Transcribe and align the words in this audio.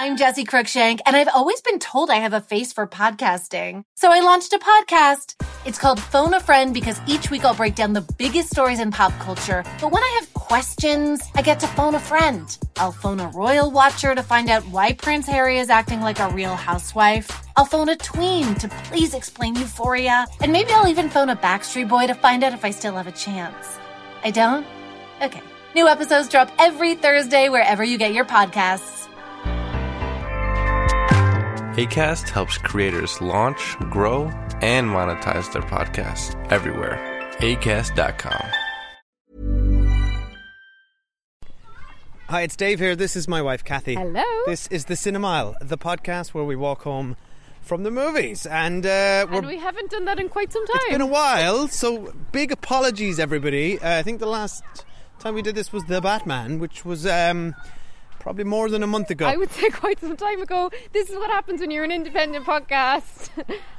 I'm 0.00 0.16
Jessi 0.16 0.46
Cruickshank, 0.46 1.00
and 1.04 1.14
I've 1.14 1.28
always 1.28 1.60
been 1.60 1.78
told 1.78 2.08
I 2.08 2.14
have 2.14 2.32
a 2.32 2.40
face 2.40 2.72
for 2.72 2.86
podcasting. 2.86 3.82
So 3.96 4.10
I 4.10 4.20
launched 4.20 4.54
a 4.54 4.58
podcast. 4.58 5.34
It's 5.66 5.76
called 5.76 6.00
Phone 6.00 6.32
a 6.32 6.40
Friend 6.40 6.72
because 6.72 6.98
each 7.06 7.30
week 7.30 7.44
I'll 7.44 7.54
break 7.54 7.74
down 7.74 7.92
the 7.92 8.06
biggest 8.16 8.48
stories 8.48 8.80
in 8.80 8.92
pop 8.92 9.12
culture. 9.18 9.62
But 9.78 9.92
when 9.92 10.02
I 10.02 10.16
have 10.18 10.32
questions, 10.32 11.20
I 11.34 11.42
get 11.42 11.60
to 11.60 11.66
phone 11.66 11.94
a 11.94 12.00
friend. 12.00 12.56
I'll 12.78 12.92
phone 12.92 13.20
a 13.20 13.28
royal 13.28 13.70
watcher 13.70 14.14
to 14.14 14.22
find 14.22 14.48
out 14.48 14.66
why 14.68 14.94
Prince 14.94 15.26
Harry 15.26 15.58
is 15.58 15.68
acting 15.68 16.00
like 16.00 16.18
a 16.18 16.30
real 16.30 16.56
housewife. 16.56 17.30
I'll 17.58 17.66
phone 17.66 17.90
a 17.90 17.96
tween 17.96 18.54
to 18.54 18.70
please 18.84 19.12
explain 19.12 19.54
euphoria. 19.54 20.26
And 20.40 20.50
maybe 20.50 20.72
I'll 20.72 20.88
even 20.88 21.10
phone 21.10 21.28
a 21.28 21.36
Backstreet 21.36 21.90
Boy 21.90 22.06
to 22.06 22.14
find 22.14 22.42
out 22.42 22.54
if 22.54 22.64
I 22.64 22.70
still 22.70 22.96
have 22.96 23.06
a 23.06 23.12
chance. 23.12 23.78
I 24.24 24.30
don't? 24.30 24.66
Okay. 25.20 25.42
New 25.74 25.86
episodes 25.86 26.30
drop 26.30 26.50
every 26.58 26.94
Thursday 26.94 27.50
wherever 27.50 27.84
you 27.84 27.98
get 27.98 28.14
your 28.14 28.24
podcasts. 28.24 29.09
ACAST 31.76 32.28
helps 32.30 32.58
creators 32.58 33.20
launch, 33.20 33.76
grow, 33.90 34.24
and 34.60 34.88
monetize 34.88 35.52
their 35.52 35.62
podcasts 35.62 36.34
everywhere. 36.50 36.98
ACAST.com. 37.38 38.50
Hi, 42.28 42.42
it's 42.42 42.56
Dave 42.56 42.78
here. 42.80 42.94
This 42.96 43.14
is 43.16 43.28
my 43.28 43.40
wife, 43.40 43.62
Kathy. 43.64 43.94
Hello. 43.94 44.22
This 44.46 44.66
is 44.68 44.86
the 44.86 44.94
Cinemile, 44.94 45.54
the 45.60 45.78
podcast 45.78 46.28
where 46.30 46.44
we 46.44 46.56
walk 46.56 46.82
home 46.82 47.16
from 47.60 47.82
the 47.84 47.90
movies. 47.90 48.46
And, 48.46 48.84
uh, 48.84 49.26
we're, 49.30 49.38
And 49.38 49.46
we 49.46 49.58
haven't 49.58 49.90
done 49.90 50.04
that 50.06 50.18
in 50.18 50.28
quite 50.28 50.52
some 50.52 50.66
time. 50.66 50.76
it's 50.76 50.90
been 50.90 51.00
a 51.00 51.06
while, 51.06 51.68
so 51.68 52.12
big 52.32 52.50
apologies, 52.52 53.18
everybody. 53.20 53.78
Uh, 53.80 53.98
I 53.98 54.02
think 54.02 54.18
the 54.18 54.26
last 54.26 54.64
time 55.20 55.34
we 55.34 55.42
did 55.42 55.54
this 55.54 55.72
was 55.72 55.84
The 55.84 56.00
Batman, 56.00 56.58
which 56.58 56.84
was 56.84 57.06
um, 57.06 57.54
probably 58.20 58.44
more 58.44 58.68
than 58.68 58.82
a 58.84 58.86
month 58.86 59.10
ago. 59.10 59.26
I 59.26 59.36
would 59.36 59.50
say 59.50 59.70
quite 59.70 59.98
some 59.98 60.16
time 60.16 60.40
ago. 60.40 60.70
This 60.92 61.10
is 61.10 61.16
what 61.16 61.30
happens 61.30 61.60
when 61.60 61.70
you're 61.72 61.84
an 61.84 61.90
independent 61.90 62.46
podcast. 62.46 63.30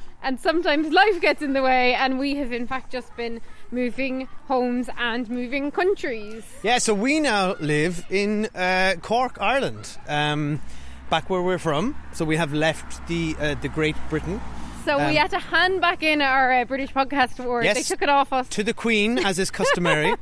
and 0.24 0.40
sometimes 0.40 0.92
life 0.92 1.22
gets 1.22 1.42
in 1.42 1.54
the 1.54 1.64
way, 1.64 1.94
and 1.94 2.20
we 2.20 2.36
have, 2.36 2.52
in 2.52 2.68
fact, 2.68 2.92
just 2.92 3.16
been 3.16 3.40
moving 3.72 4.28
homes 4.48 4.90
and 4.98 5.30
moving 5.30 5.72
countries. 5.72 6.44
Yeah, 6.64 6.80
so 6.80 6.94
we 6.94 7.20
now 7.20 7.56
live 7.60 8.06
in 8.10 8.48
uh, 8.48 8.96
Cork, 9.02 9.38
Ireland, 9.40 9.98
um, 10.08 10.62
back 11.10 11.30
where 11.30 11.42
we're 11.42 11.60
from. 11.60 11.96
So 12.14 12.26
we 12.26 12.36
have 12.36 12.54
left 12.54 13.08
the 13.08 13.36
uh, 13.40 13.56
the 13.62 13.70
Great 13.70 13.96
Britain 14.10 14.42
So 14.86 14.98
Um, 15.00 15.10
we 15.10 15.16
had 15.16 15.30
to 15.32 15.40
hand 15.40 15.80
back 15.82 16.02
in 16.04 16.22
our 16.22 16.52
uh, 16.52 16.66
British 16.66 16.92
podcast 16.92 17.40
award. 17.44 17.66
Yes. 17.66 17.76
They 17.76 17.84
took 17.84 18.02
it 18.02 18.10
off 18.10 18.34
us. 18.34 18.48
to 18.50 18.64
the 18.64 18.74
Queen, 18.74 19.20
as 19.20 19.38
is 19.40 19.52
customary. 19.52 20.16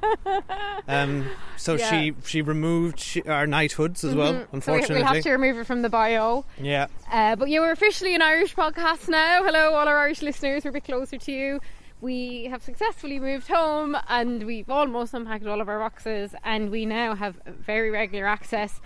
um, 0.87 1.29
so 1.57 1.75
Yeah. 1.75 1.89
she 1.89 2.13
she 2.25 2.41
removed 2.41 2.99
she, 2.99 3.21
our 3.23 3.47
knighthoods 3.47 4.03
as 4.03 4.15
well, 4.15 4.33
So 4.33 4.39
we, 4.39 4.45
unfortunately. 4.53 4.95
we'll 5.03 5.13
have 5.13 5.23
to 5.23 5.31
remove 5.31 5.57
it 5.57 5.65
from 5.67 5.81
the 5.81 5.89
bio. 5.89 6.45
yeah, 6.59 6.87
Uh, 7.11 7.35
but 7.35 7.49
yeah, 7.49 7.59
we're 7.59 7.71
officially 7.71 8.15
an 8.15 8.21
Irish 8.21 8.55
podcast 8.55 9.07
now. 9.07 9.43
Hello, 9.43 9.73
all 9.73 9.87
our 9.87 9.97
Irish 9.99 10.21
listeners. 10.21 10.63
We're 10.63 10.71
a 10.71 10.73
bit 10.73 10.83
closer 10.85 11.17
to 11.17 11.31
you. 11.31 11.59
We 12.01 12.45
have 12.45 12.63
successfully 12.63 13.19
moved 13.19 13.47
home 13.49 13.97
and 14.07 14.43
we've 14.45 14.69
almost 14.69 15.13
unpacked 15.13 15.45
all 15.45 15.59
of 15.61 15.67
our 15.69 15.79
boxes, 15.79 16.33
and 16.43 16.69
we 16.71 16.85
now 16.85 17.15
have 17.15 17.35
very 17.45 17.89
regular 17.91 18.25
access 18.25 18.79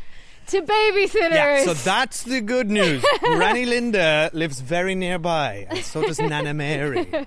to 0.47 0.61
babysitters. 0.61 1.31
yeah. 1.31 1.63
So 1.65 1.73
that's 1.73 2.23
the 2.23 2.41
good 2.41 2.69
news. 2.69 3.03
Granny 3.21 3.65
Linda 3.65 4.29
lives 4.33 4.59
very 4.59 4.95
nearby, 4.95 5.67
and 5.69 5.79
so 5.79 6.01
does 6.01 6.19
Nana 6.19 6.53
Mary, 6.53 6.99
uh, 7.13 7.23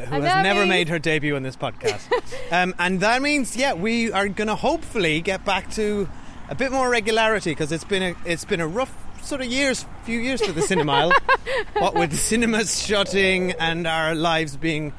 who 0.00 0.14
And 0.16 0.24
has 0.24 0.42
never 0.42 0.60
means- 0.60 0.68
made 0.68 0.88
her 0.88 0.98
debut 0.98 1.36
on 1.36 1.42
this 1.42 1.56
podcast. 1.56 2.02
um, 2.52 2.74
and 2.78 3.00
that 3.00 3.22
means, 3.22 3.56
yeah, 3.56 3.74
we 3.74 4.10
are 4.12 4.28
going 4.28 4.48
to 4.48 4.54
hopefully 4.56 5.20
get 5.20 5.44
back 5.44 5.70
to 5.72 6.08
a 6.48 6.54
bit 6.54 6.72
more 6.72 6.88
regularity 6.90 7.50
because 7.52 7.70
it's 7.72 7.84
been 7.84 8.02
a 8.02 8.14
it's 8.24 8.44
been 8.44 8.60
a 8.60 8.66
rough 8.66 8.92
sort 9.22 9.40
of 9.40 9.46
years, 9.46 9.84
few 10.04 10.18
years 10.18 10.44
for 10.44 10.52
the 10.52 10.62
Cinemile. 10.62 11.12
what 11.78 11.94
with 11.94 12.10
the 12.10 12.16
cinemas 12.16 12.84
shutting 12.84 13.52
and 13.52 13.86
our 13.86 14.14
lives 14.14 14.56
being 14.56 14.92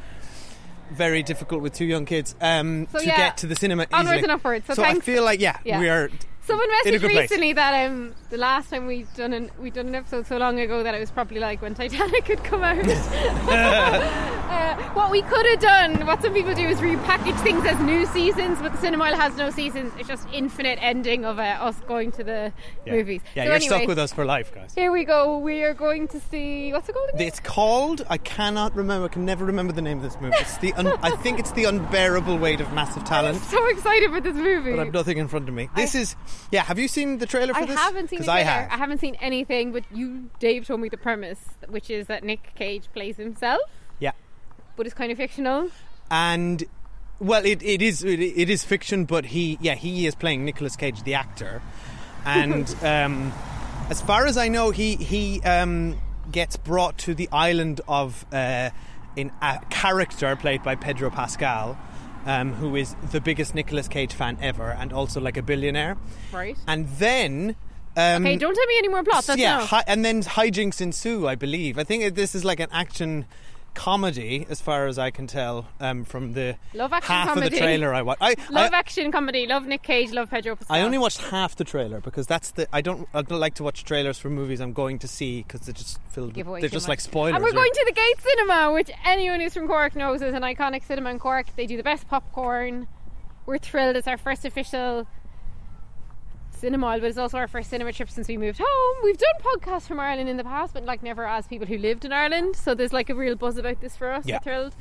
very 0.91 1.23
difficult 1.23 1.61
with 1.61 1.73
two 1.73 1.85
young 1.85 2.05
kids 2.05 2.35
um, 2.41 2.87
So, 2.91 2.99
to 2.99 3.05
yeah, 3.05 3.17
get 3.17 3.37
to 3.37 3.47
the 3.47 3.55
cinema 3.55 3.87
onwards 3.93 4.23
and 4.23 4.31
upwards. 4.31 4.65
So 4.67 4.73
I 4.83 4.87
thanks- 4.91 5.05
feel 5.05 5.23
like 5.23 5.39
yeah, 5.39 5.57
Yeah. 5.63 5.79
we 5.79 5.89
are 5.89 6.09
Someone 6.43 6.67
messaged 6.69 7.01
good 7.01 7.11
place. 7.11 7.29
recently 7.29 7.53
that 7.53 7.85
um, 7.87 8.15
the 8.31 8.37
last 8.37 8.71
time 8.71 8.87
we'd 8.87 9.13
done 9.13 9.31
an 9.33 9.51
we'd 9.59 9.73
done 9.73 9.87
an 9.87 9.95
episode 9.95 10.25
so 10.25 10.37
long 10.37 10.59
ago 10.59 10.81
that 10.81 10.95
it 10.95 10.99
was 10.99 11.11
probably 11.11 11.39
like 11.39 11.61
when 11.61 11.75
Titanic 11.75 12.27
had 12.27 12.43
come 12.43 12.63
out. 12.63 12.77
uh, 12.87 14.75
what 14.93 15.11
we 15.11 15.21
could 15.21 15.45
have 15.45 15.59
done, 15.59 16.05
what 16.07 16.21
some 16.21 16.33
people 16.33 16.55
do, 16.55 16.67
is 16.67 16.79
repackage 16.79 17.39
things 17.43 17.63
as 17.65 17.79
new 17.81 18.07
seasons, 18.07 18.57
but 18.59 18.71
the 18.71 18.77
Cinemile 18.79 19.13
has 19.13 19.37
no 19.37 19.51
seasons. 19.51 19.93
It's 19.99 20.07
just 20.07 20.27
infinite 20.33 20.79
ending 20.81 21.25
of 21.25 21.37
uh, 21.37 21.43
us 21.43 21.79
going 21.87 22.11
to 22.13 22.23
the 22.23 22.51
yeah. 22.85 22.93
movies. 22.93 23.21
Yeah, 23.35 23.43
so 23.43 23.45
you're 23.45 23.55
anyway, 23.55 23.67
stuck 23.77 23.87
with 23.87 23.99
us 23.99 24.11
for 24.11 24.25
life, 24.25 24.53
guys. 24.53 24.73
Here 24.73 24.91
we 24.91 25.05
go. 25.05 25.37
We 25.37 25.63
are 25.63 25.75
going 25.75 26.07
to 26.09 26.19
see 26.19 26.73
what's 26.73 26.89
it 26.89 26.93
called 26.93 27.09
again? 27.13 27.27
It's 27.27 27.39
called. 27.39 28.03
I 28.09 28.17
cannot 28.17 28.75
remember. 28.75 29.05
I 29.05 29.09
can 29.09 29.25
never 29.25 29.45
remember 29.45 29.73
the 29.73 29.81
name 29.83 29.97
of 29.97 30.03
this 30.03 30.19
movie. 30.19 30.35
It's 30.39 30.57
the. 30.57 30.73
Un, 30.73 30.87
I 31.03 31.11
think 31.17 31.39
it's 31.39 31.51
the 31.51 31.65
unbearable 31.65 32.39
weight 32.39 32.61
of 32.61 32.73
massive 32.73 33.03
talent. 33.03 33.37
I'm 33.41 33.43
so 33.43 33.67
excited 33.67 34.09
for 34.09 34.21
this 34.21 34.35
movie. 34.35 34.71
But 34.71 34.79
I've 34.79 34.93
nothing 34.93 35.19
in 35.19 35.27
front 35.27 35.47
of 35.47 35.53
me. 35.53 35.69
This 35.75 35.93
is. 35.93 36.15
Yeah. 36.51 36.63
Have 36.63 36.79
you 36.79 36.87
seen 36.87 37.17
the 37.19 37.25
trailer 37.25 37.53
for 37.53 37.61
I 37.61 37.65
this? 37.65 37.77
I 37.77 37.81
haven't 37.83 38.09
seen 38.09 38.19
the 38.19 38.25
'Cause 38.25 38.29
I 38.29 38.43
trailer. 38.43 38.67
have. 38.69 38.79
haven't 38.79 38.99
seen 38.99 39.15
anything, 39.21 39.71
but 39.71 39.83
you, 39.93 40.29
Dave, 40.39 40.65
told 40.65 40.79
me 40.81 40.89
the 40.89 40.97
premise, 40.97 41.39
which 41.69 41.89
is 41.89 42.07
that 42.07 42.23
Nick 42.23 42.53
Cage 42.55 42.89
plays 42.93 43.17
himself, 43.17 43.61
Yeah. 43.99 44.11
but 44.75 44.85
it's 44.85 44.95
kind 44.95 45.11
of 45.11 45.17
fictional. 45.17 45.69
And 46.09 46.63
well, 47.19 47.45
it, 47.45 47.61
it 47.63 47.81
is 47.81 48.03
it, 48.03 48.19
it 48.19 48.49
is 48.49 48.63
fiction, 48.63 49.05
but 49.05 49.25
he 49.27 49.57
yeah 49.61 49.75
he 49.75 50.05
is 50.07 50.15
playing 50.15 50.43
Nicolas 50.43 50.75
Cage, 50.75 51.03
the 51.03 51.13
actor, 51.13 51.61
and 52.25 52.73
um, 52.83 53.31
as 53.89 54.01
far 54.01 54.25
as 54.25 54.37
I 54.37 54.47
know, 54.47 54.71
he 54.71 54.95
he 54.95 55.41
um, 55.43 55.97
gets 56.31 56.57
brought 56.57 56.97
to 56.99 57.13
the 57.13 57.29
island 57.31 57.79
of 57.87 58.25
uh, 58.33 58.71
in 59.15 59.31
a 59.41 59.59
character 59.69 60.35
played 60.35 60.63
by 60.63 60.75
Pedro 60.75 61.09
Pascal. 61.11 61.77
Um, 62.25 62.53
who 62.53 62.75
is 62.75 62.95
the 63.11 63.19
biggest 63.19 63.55
Nicolas 63.55 63.87
Cage 63.87 64.13
fan 64.13 64.37
ever, 64.41 64.69
and 64.79 64.93
also 64.93 65.19
like 65.19 65.37
a 65.37 65.41
billionaire. 65.41 65.97
Right. 66.31 66.55
And 66.67 66.87
then, 66.99 67.55
um, 67.97 68.23
Okay, 68.23 68.37
don't 68.37 68.53
tell 68.53 68.65
me 68.67 68.77
any 68.77 68.89
more 68.89 69.03
plots. 69.03 69.25
That's 69.27 69.39
yeah, 69.39 69.65
hi, 69.65 69.83
and 69.87 70.05
then 70.05 70.21
hijinks 70.21 70.81
ensue. 70.81 71.27
I 71.27 71.33
believe. 71.35 71.79
I 71.79 71.83
think 71.83 72.13
this 72.13 72.35
is 72.35 72.45
like 72.45 72.59
an 72.59 72.69
action 72.71 73.25
comedy, 73.73 74.45
as 74.49 74.61
far 74.61 74.87
as 74.87 74.99
I 74.99 75.11
can 75.11 75.27
tell 75.27 75.67
um, 75.79 76.03
from 76.03 76.33
the 76.33 76.55
Love 76.73 76.93
action 76.93 77.13
half 77.13 77.37
of 77.37 77.43
the 77.43 77.49
trailer 77.49 77.93
I 77.93 78.01
watched. 78.01 78.21
I, 78.21 78.35
love 78.49 78.73
I, 78.73 78.77
action 78.77 79.11
comedy. 79.11 79.47
Love 79.47 79.65
Nick 79.65 79.83
Cage. 79.83 80.11
Love 80.11 80.29
Pedro 80.29 80.55
Pascal. 80.55 80.75
I 80.75 80.81
only 80.81 80.97
watched 80.97 81.21
half 81.21 81.55
the 81.55 81.63
trailer 81.63 81.99
because 81.99 82.27
that's 82.27 82.51
the 82.51 82.67
I 82.73 82.81
don't 82.81 83.07
I 83.13 83.21
don't 83.21 83.39
like 83.39 83.55
to 83.55 83.63
watch 83.63 83.83
trailers 83.83 84.17
for 84.17 84.29
movies 84.29 84.61
I'm 84.61 84.73
going 84.73 84.99
to 84.99 85.07
see 85.07 85.43
because 85.43 85.61
they're 85.61 85.73
just 85.73 85.99
filled. 86.09 86.33
Give 86.33 86.47
With, 86.47 86.61
they're 86.61 86.69
just 86.69 86.85
much. 86.85 86.93
like 86.93 87.01
spoilers. 87.01 87.35
And 87.35 87.43
we're 87.43 87.51
going 87.51 87.71
to 87.71 87.85
the 87.85 87.93
Gate 87.93 88.19
Cinema, 88.19 88.73
which 88.73 88.91
anyone 89.05 89.39
who's 89.39 89.53
from 89.53 89.67
Cork 89.67 89.95
knows 89.95 90.21
is 90.21 90.33
an 90.33 90.43
iconic 90.43 90.83
cinema 90.85 91.09
in 91.11 91.19
Cork. 91.19 91.47
They 91.55 91.65
do 91.65 91.77
the 91.77 91.83
best 91.83 92.07
popcorn. 92.07 92.87
We're 93.45 93.57
thrilled. 93.57 93.95
It's 93.95 94.07
our 94.07 94.17
first 94.17 94.45
official 94.45 95.07
cinema, 96.61 96.97
but 96.99 97.03
it's 97.09 97.17
also 97.17 97.37
our 97.37 97.47
first 97.47 97.69
cinema 97.69 97.91
trip 97.91 98.09
since 98.09 98.27
we 98.27 98.37
moved 98.37 98.59
home. 98.63 98.95
We've 99.03 99.17
done 99.17 99.33
podcasts 99.41 99.87
from 99.87 99.99
Ireland 99.99 100.29
in 100.29 100.37
the 100.37 100.43
past, 100.43 100.73
but 100.73 100.85
like 100.85 101.03
never 101.03 101.27
as 101.27 101.47
people 101.47 101.67
who 101.67 101.77
lived 101.77 102.05
in 102.05 102.13
Ireland. 102.13 102.55
So 102.55 102.73
there's 102.73 102.93
like 102.93 103.09
a 103.09 103.15
real 103.15 103.35
buzz 103.35 103.57
about 103.57 103.81
this 103.81 103.97
for 103.97 104.11
us. 104.11 104.25
Yeah. 104.25 104.35
We're 104.35 104.39
thrilled. 104.43 104.75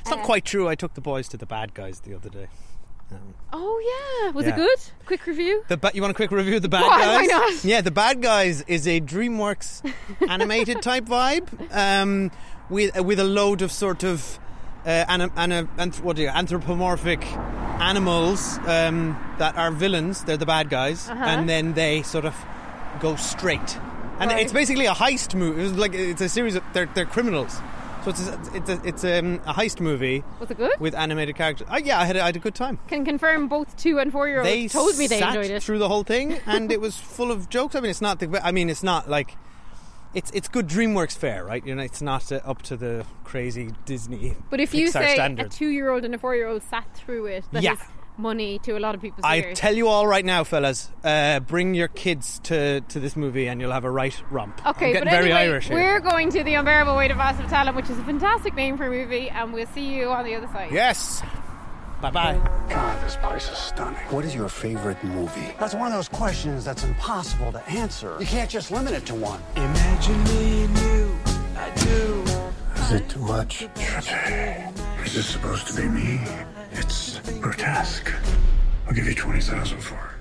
It's 0.00 0.10
not 0.10 0.20
uh, 0.20 0.24
quite 0.24 0.44
true. 0.44 0.68
I 0.68 0.74
took 0.74 0.94
the 0.94 1.00
boys 1.00 1.28
to 1.28 1.36
the 1.36 1.46
bad 1.46 1.74
guys 1.74 2.00
the 2.00 2.14
other 2.14 2.30
day. 2.30 2.46
Um, 3.10 3.34
Oh 3.52 3.80
yeah, 4.24 4.30
was 4.32 4.44
Yeah. 4.46 4.52
it 4.52 4.56
good? 4.56 4.78
Quick 5.06 5.26
review. 5.26 5.64
The 5.68 5.76
ba- 5.78 5.90
you 5.94 6.02
want 6.02 6.10
a 6.10 6.14
quick 6.14 6.30
review 6.30 6.56
of 6.56 6.62
the 6.62 6.68
bad 6.68 6.82
Why- 6.82 6.98
guys? 7.00 7.16
why 7.20 7.26
not? 7.26 7.64
Yeah, 7.64 7.80
the 7.80 7.90
bad 7.90 8.20
guys 8.22 8.62
is 8.68 8.86
a 8.86 9.00
DreamWorks 9.00 9.92
animated 10.28 10.82
type 10.82 11.04
vibe, 11.06 11.48
um, 11.74 12.30
with 12.70 12.94
with 13.00 13.18
a 13.18 13.24
load 13.24 13.62
of 13.62 13.72
sort 13.72 14.04
of 14.04 14.38
uh, 14.86 15.04
ana- 15.08 15.30
ana- 15.36 15.68
anth- 15.78 16.00
what 16.00 16.16
do 16.16 16.22
you 16.22 16.28
anthropomorphic 16.28 17.24
animals 17.80 18.58
um, 18.66 19.16
that 19.38 19.56
are 19.56 19.70
villains. 19.70 20.24
They're 20.24 20.36
the 20.36 20.46
bad 20.46 20.68
guys, 20.70 21.08
Uh-huh. 21.08 21.24
and 21.24 21.48
then 21.48 21.74
they 21.74 22.02
sort 22.02 22.24
of 22.24 22.34
go 23.00 23.16
straight. 23.16 23.78
And 24.20 24.30
Right. 24.32 24.42
it's 24.42 24.52
basically 24.52 24.86
a 24.86 24.92
heist 24.94 25.34
movie. 25.34 25.62
It's 25.62 25.76
like 25.76 25.94
it's 25.94 26.20
a 26.20 26.28
series 26.28 26.56
of 26.56 26.62
they're, 26.72 26.86
they're 26.94 27.06
criminals. 27.06 27.60
So 28.04 28.10
it's 28.10 28.28
a, 28.28 28.40
it's 28.54 28.70
a, 28.70 28.80
it's 28.84 29.04
um, 29.04 29.40
a 29.46 29.52
heist 29.54 29.80
movie 29.80 30.22
Was 30.40 30.50
it 30.50 30.56
good? 30.56 30.78
with 30.80 30.94
animated 30.94 31.36
characters. 31.36 31.66
Oh, 31.70 31.76
yeah, 31.78 32.00
I 32.00 32.04
had 32.04 32.16
a, 32.16 32.22
I 32.22 32.26
had 32.26 32.36
a 32.36 32.38
good 32.40 32.54
time 32.54 32.78
Can 32.88 33.04
confirm 33.04 33.48
both 33.48 33.76
two 33.76 33.98
and 33.98 34.10
four 34.12 34.26
year 34.28 34.38
olds 34.38 34.48
they 34.50 34.66
told 34.68 34.96
me 34.98 35.06
they 35.08 35.20
enjoyed 35.22 35.50
it. 35.50 35.62
through 35.62 35.78
the 35.78 35.88
whole 35.88 36.04
thing, 36.04 36.38
and 36.46 36.70
it 36.72 36.80
was 36.80 36.96
full 36.96 37.30
of 37.30 37.48
jokes. 37.48 37.74
I 37.76 37.80
mean, 37.80 37.90
it's 37.90 38.00
not 38.00 38.18
the. 38.20 38.40
I 38.44 38.50
mean, 38.52 38.70
it's 38.70 38.82
not 38.82 39.08
like. 39.08 39.36
It's 40.18 40.30
it's 40.32 40.48
good 40.48 40.66
DreamWorks 40.68 41.16
fare, 41.16 41.44
right? 41.44 41.64
You 41.64 41.74
know, 41.76 41.82
it's 41.82 42.02
not 42.02 42.32
uh, 42.32 42.40
up 42.44 42.62
to 42.62 42.76
the 42.76 43.06
crazy 43.24 43.70
Disney. 43.84 44.34
But 44.50 44.58
if 44.60 44.74
you 44.74 44.88
Pixar 44.88 44.92
say 44.92 45.14
standards. 45.14 45.54
a 45.54 45.58
two 45.58 45.68
year 45.68 45.90
old 45.90 46.04
and 46.04 46.12
a 46.14 46.18
four 46.18 46.34
year 46.34 46.48
old 46.48 46.62
sat 46.64 46.92
through 46.96 47.26
it, 47.26 47.44
that 47.52 47.58
is 47.58 47.64
Yeah. 47.64 47.76
money 48.16 48.58
to 48.64 48.76
a 48.76 48.80
lot 48.80 48.96
of 48.96 49.00
people's 49.00 49.24
I 49.24 49.36
ears. 49.36 49.58
tell 49.58 49.74
you 49.76 49.86
all 49.86 50.06
right 50.08 50.24
now, 50.24 50.42
fellas, 50.42 50.90
uh, 51.04 51.38
bring 51.38 51.74
your 51.74 51.86
kids 51.86 52.40
to, 52.50 52.80
to 52.80 52.98
this 52.98 53.14
movie 53.16 53.46
and 53.46 53.60
you'll 53.60 53.70
have 53.70 53.84
a 53.84 53.90
right 53.90 54.20
romp. 54.30 54.60
Okay, 54.66 54.92
but 54.92 55.04
very 55.04 55.30
anyway, 55.30 55.52
Irish 55.52 55.68
here. 55.68 55.76
we're 55.76 56.00
going 56.00 56.30
to 56.32 56.42
the 56.42 56.54
unbearable 56.54 56.96
weight 56.96 57.12
of 57.12 57.16
massive 57.16 57.48
talent, 57.48 57.76
which 57.76 57.88
is 57.88 57.96
a 57.98 58.02
fantastic 58.02 58.54
name 58.56 58.76
for 58.76 58.86
a 58.86 58.90
movie, 58.90 59.30
and 59.30 59.52
we'll 59.52 59.68
see 59.68 59.94
you 59.94 60.08
on 60.10 60.24
the 60.24 60.34
other 60.34 60.48
side. 60.48 60.72
Yes. 60.72 61.22
Bye 62.00 62.10
bye. 62.10 62.40
God, 62.68 63.04
this 63.04 63.16
place 63.16 63.50
is 63.50 63.58
stunning. 63.58 63.98
What 64.10 64.24
is 64.24 64.32
your 64.32 64.48
favorite 64.48 65.02
movie? 65.02 65.52
That's 65.58 65.74
one 65.74 65.88
of 65.88 65.92
those 65.92 66.08
questions 66.08 66.64
that's 66.64 66.84
impossible 66.84 67.50
to 67.50 67.68
answer. 67.68 68.16
You 68.20 68.26
can't 68.26 68.48
just 68.48 68.70
limit 68.70 68.92
it 68.92 69.04
to 69.06 69.14
one. 69.16 69.40
Imagine 69.56 70.24
me 70.24 70.64
and 70.64 70.78
you, 70.78 71.18
I 71.56 71.70
do. 71.74 72.22
Is 72.82 72.92
it 72.92 73.08
too 73.08 73.20
much? 73.20 73.62
Is 75.04 75.14
this 75.14 75.26
supposed 75.26 75.66
to 75.68 75.74
be 75.74 75.88
me? 75.88 76.20
It's 76.72 77.18
grotesque. 77.40 78.12
I'll 78.86 78.94
give 78.94 79.06
you 79.06 79.14
20000 79.14 79.80
for 79.80 79.94
it. 79.94 80.17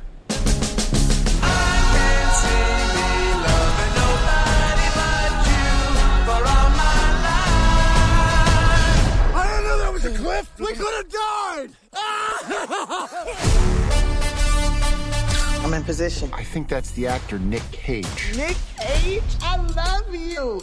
Position. 15.88 16.30
I 16.34 16.44
think 16.44 16.68
that's 16.68 16.92
the 16.92 17.08
actor 17.08 17.40
Nick 17.40 17.64
Cage. 17.72 18.06
Nick 18.36 18.58
Cage, 18.78 19.24
I 19.42 19.56
love 19.56 20.14
you. 20.14 20.62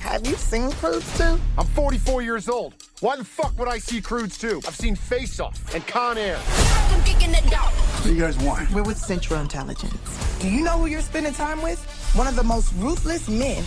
Have 0.00 0.26
you 0.26 0.36
seen 0.36 0.70
Croods 0.72 1.16
2? 1.16 1.40
I'm 1.56 1.66
44 1.68 2.20
years 2.20 2.46
old. 2.46 2.74
Why 3.00 3.16
the 3.16 3.24
fuck 3.24 3.58
would 3.58 3.68
I 3.68 3.78
see 3.78 4.02
Croods 4.02 4.36
2? 4.36 4.60
I've 4.66 4.76
seen 4.76 4.96
Face 4.96 5.40
Off 5.40 5.74
and 5.74 5.84
Con 5.86 6.18
Air. 6.18 6.36
What 6.36 8.04
do 8.04 8.12
you 8.14 8.20
guys 8.20 8.36
want? 8.36 8.70
We're 8.70 8.82
with 8.82 8.98
Central 8.98 9.40
Intelligence. 9.40 10.38
Do 10.40 10.50
you 10.50 10.62
know 10.62 10.76
who 10.76 10.86
you're 10.86 11.00
spending 11.00 11.32
time 11.32 11.62
with? 11.62 11.82
One 12.14 12.26
of 12.26 12.36
the 12.36 12.44
most 12.44 12.74
ruthless 12.74 13.30
men 13.30 13.64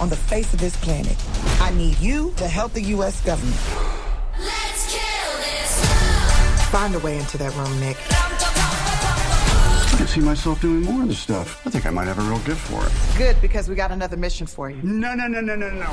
on 0.00 0.08
the 0.08 0.16
face 0.16 0.54
of 0.54 0.58
this 0.58 0.74
planet. 0.76 1.22
I 1.60 1.70
need 1.72 2.00
you 2.00 2.32
to 2.38 2.48
help 2.48 2.72
the 2.72 2.82
U.S. 2.96 3.20
government. 3.20 3.60
Let's 4.38 4.90
kill 4.90 5.36
this. 5.42 6.70
Find 6.70 6.94
a 6.94 6.98
way 7.00 7.18
into 7.18 7.36
that 7.36 7.54
room, 7.56 7.78
Nick. 7.78 7.98
I 10.14 10.18
see 10.18 10.22
myself 10.22 10.60
doing 10.60 10.82
more 10.82 11.02
of 11.02 11.08
this 11.08 11.18
stuff. 11.18 11.66
I 11.66 11.70
think 11.70 11.86
I 11.86 11.90
might 11.90 12.06
have 12.06 12.20
a 12.20 12.22
real 12.22 12.38
gift 12.44 12.60
for 12.68 12.86
it. 12.86 13.18
Good, 13.18 13.42
because 13.42 13.68
we 13.68 13.74
got 13.74 13.90
another 13.90 14.16
mission 14.16 14.46
for 14.46 14.70
you. 14.70 14.80
No, 14.80 15.12
no, 15.12 15.26
no, 15.26 15.40
no, 15.40 15.56
no, 15.56 15.68
no. 15.70 15.92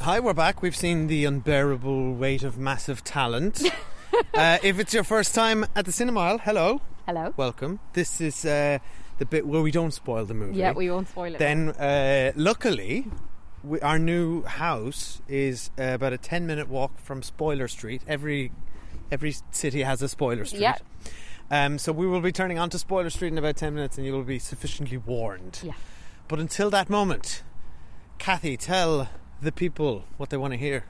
Hi, 0.00 0.18
we're 0.18 0.32
back. 0.32 0.62
We've 0.62 0.74
seen 0.74 1.08
the 1.08 1.26
unbearable 1.26 2.14
weight 2.14 2.42
of 2.42 2.56
massive 2.56 3.04
talent. 3.04 3.70
uh, 4.34 4.56
if 4.62 4.78
it's 4.78 4.94
your 4.94 5.04
first 5.04 5.34
time 5.34 5.66
at 5.76 5.84
the 5.84 5.92
Cinema, 5.92 6.38
hello, 6.38 6.80
Hello. 7.04 7.34
welcome. 7.36 7.80
This 7.92 8.18
is 8.22 8.46
uh, 8.46 8.78
the 9.18 9.26
bit 9.26 9.46
where 9.46 9.60
we 9.60 9.72
don't 9.72 9.92
spoil 9.92 10.24
the 10.24 10.32
movie. 10.32 10.56
Yeah, 10.56 10.72
we 10.72 10.90
won't 10.90 11.08
spoil 11.08 11.34
it. 11.34 11.38
Then, 11.38 11.68
uh, 11.72 12.32
luckily, 12.34 13.08
we, 13.62 13.78
our 13.82 13.98
new 13.98 14.42
house 14.44 15.20
is 15.28 15.68
uh, 15.78 15.82
about 15.82 16.14
a 16.14 16.18
ten-minute 16.18 16.70
walk 16.70 16.98
from 16.98 17.22
Spoiler 17.22 17.68
Street. 17.68 18.00
Every 18.08 18.52
every 19.12 19.34
city 19.50 19.82
has 19.82 20.00
a 20.00 20.08
Spoiler 20.08 20.46
Street. 20.46 20.62
Yeah. 20.62 20.76
Um, 21.50 21.78
so 21.78 21.92
we 21.92 22.06
will 22.06 22.20
be 22.20 22.32
turning 22.32 22.58
onto 22.58 22.78
Spoiler 22.78 23.10
Street 23.10 23.28
in 23.28 23.38
about 23.38 23.56
ten 23.56 23.74
minutes, 23.74 23.96
and 23.96 24.06
you 24.06 24.12
will 24.12 24.24
be 24.24 24.38
sufficiently 24.38 24.98
warned. 24.98 25.60
Yeah. 25.62 25.72
But 26.28 26.38
until 26.40 26.68
that 26.70 26.90
moment, 26.90 27.42
Kathy, 28.18 28.56
tell 28.56 29.08
the 29.40 29.52
people 29.52 30.04
what 30.18 30.30
they 30.30 30.36
want 30.36 30.52
to 30.52 30.58
hear. 30.58 30.84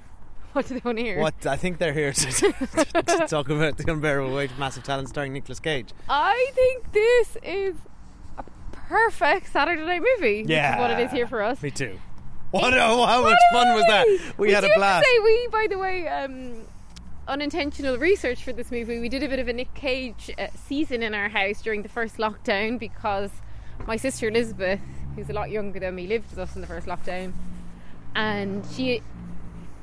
What 0.53 0.67
do 0.67 0.75
they 0.75 0.81
want 0.85 0.99
to 0.99 1.05
hear? 1.05 1.21
What 1.21 1.47
I 1.47 1.57
think 1.57 1.79
they're 1.79 1.93
here 1.93 2.13
to, 2.13 2.33
to 2.33 3.27
talk 3.29 3.49
about 3.51 3.77
the 3.77 3.93
unbearable 3.93 4.35
weight 4.35 4.51
of 4.51 4.59
massive 4.59 4.83
talent 4.83 5.09
starring 5.09 5.33
Nicolas 5.33 5.61
Cage. 5.61 5.91
I 6.09 6.51
think 6.55 6.93
this 6.93 7.37
is 7.43 7.77
a 8.39 8.45
perfect 8.73 9.53
Saturday 9.53 9.85
night 9.85 10.03
movie. 10.03 10.45
Yeah. 10.49 10.81
what 10.81 10.91
it 10.91 10.99
is 10.99 11.13
here 11.13 11.29
for 11.29 11.43
us. 11.43 11.63
Me 11.63 11.71
too. 11.71 12.01
What? 12.51 12.73
Oh, 12.75 13.05
how 13.05 13.23
much 13.23 13.39
fun 13.53 13.75
was 13.75 13.85
that? 13.89 14.35
We, 14.39 14.53
had 14.53 14.65
a 14.65 14.71
blast. 14.75 15.07
Say 15.07 15.19
we, 15.19 15.49
by 15.53 15.67
the 15.69 15.79
way, 15.79 16.09
um, 16.09 16.63
unintentional 17.29 17.99
research 17.99 18.43
for 18.43 18.53
this 18.53 18.71
movie. 18.71 18.99
We 18.99 19.09
did 19.09 19.23
a 19.23 19.29
bit 19.29 19.39
of 19.39 19.49
a 19.49 19.53
Nick 19.53 19.75
Cage 19.75 20.31
uh, 20.39 20.49
season 20.67 21.03
in 21.03 21.15
our 21.15 21.29
house 21.29 21.63
during 21.63 21.83
the 21.83 21.89
first 21.89 22.17
lockdown 22.17 22.79
because 22.79 23.31
my 23.87 23.97
sister 23.97 24.29
Elizabeth, 24.29 24.81
who's 25.15 25.29
a 25.31 25.33
lot 25.33 25.51
younger 25.51 25.79
than 25.79 25.95
me, 25.95 26.07
lived 26.07 26.31
with 26.31 26.39
us 26.39 26.55
in 26.55 26.63
the 26.63 26.67
first 26.67 26.87
lockdown, 26.87 27.33
and 28.17 28.65
she 28.75 29.03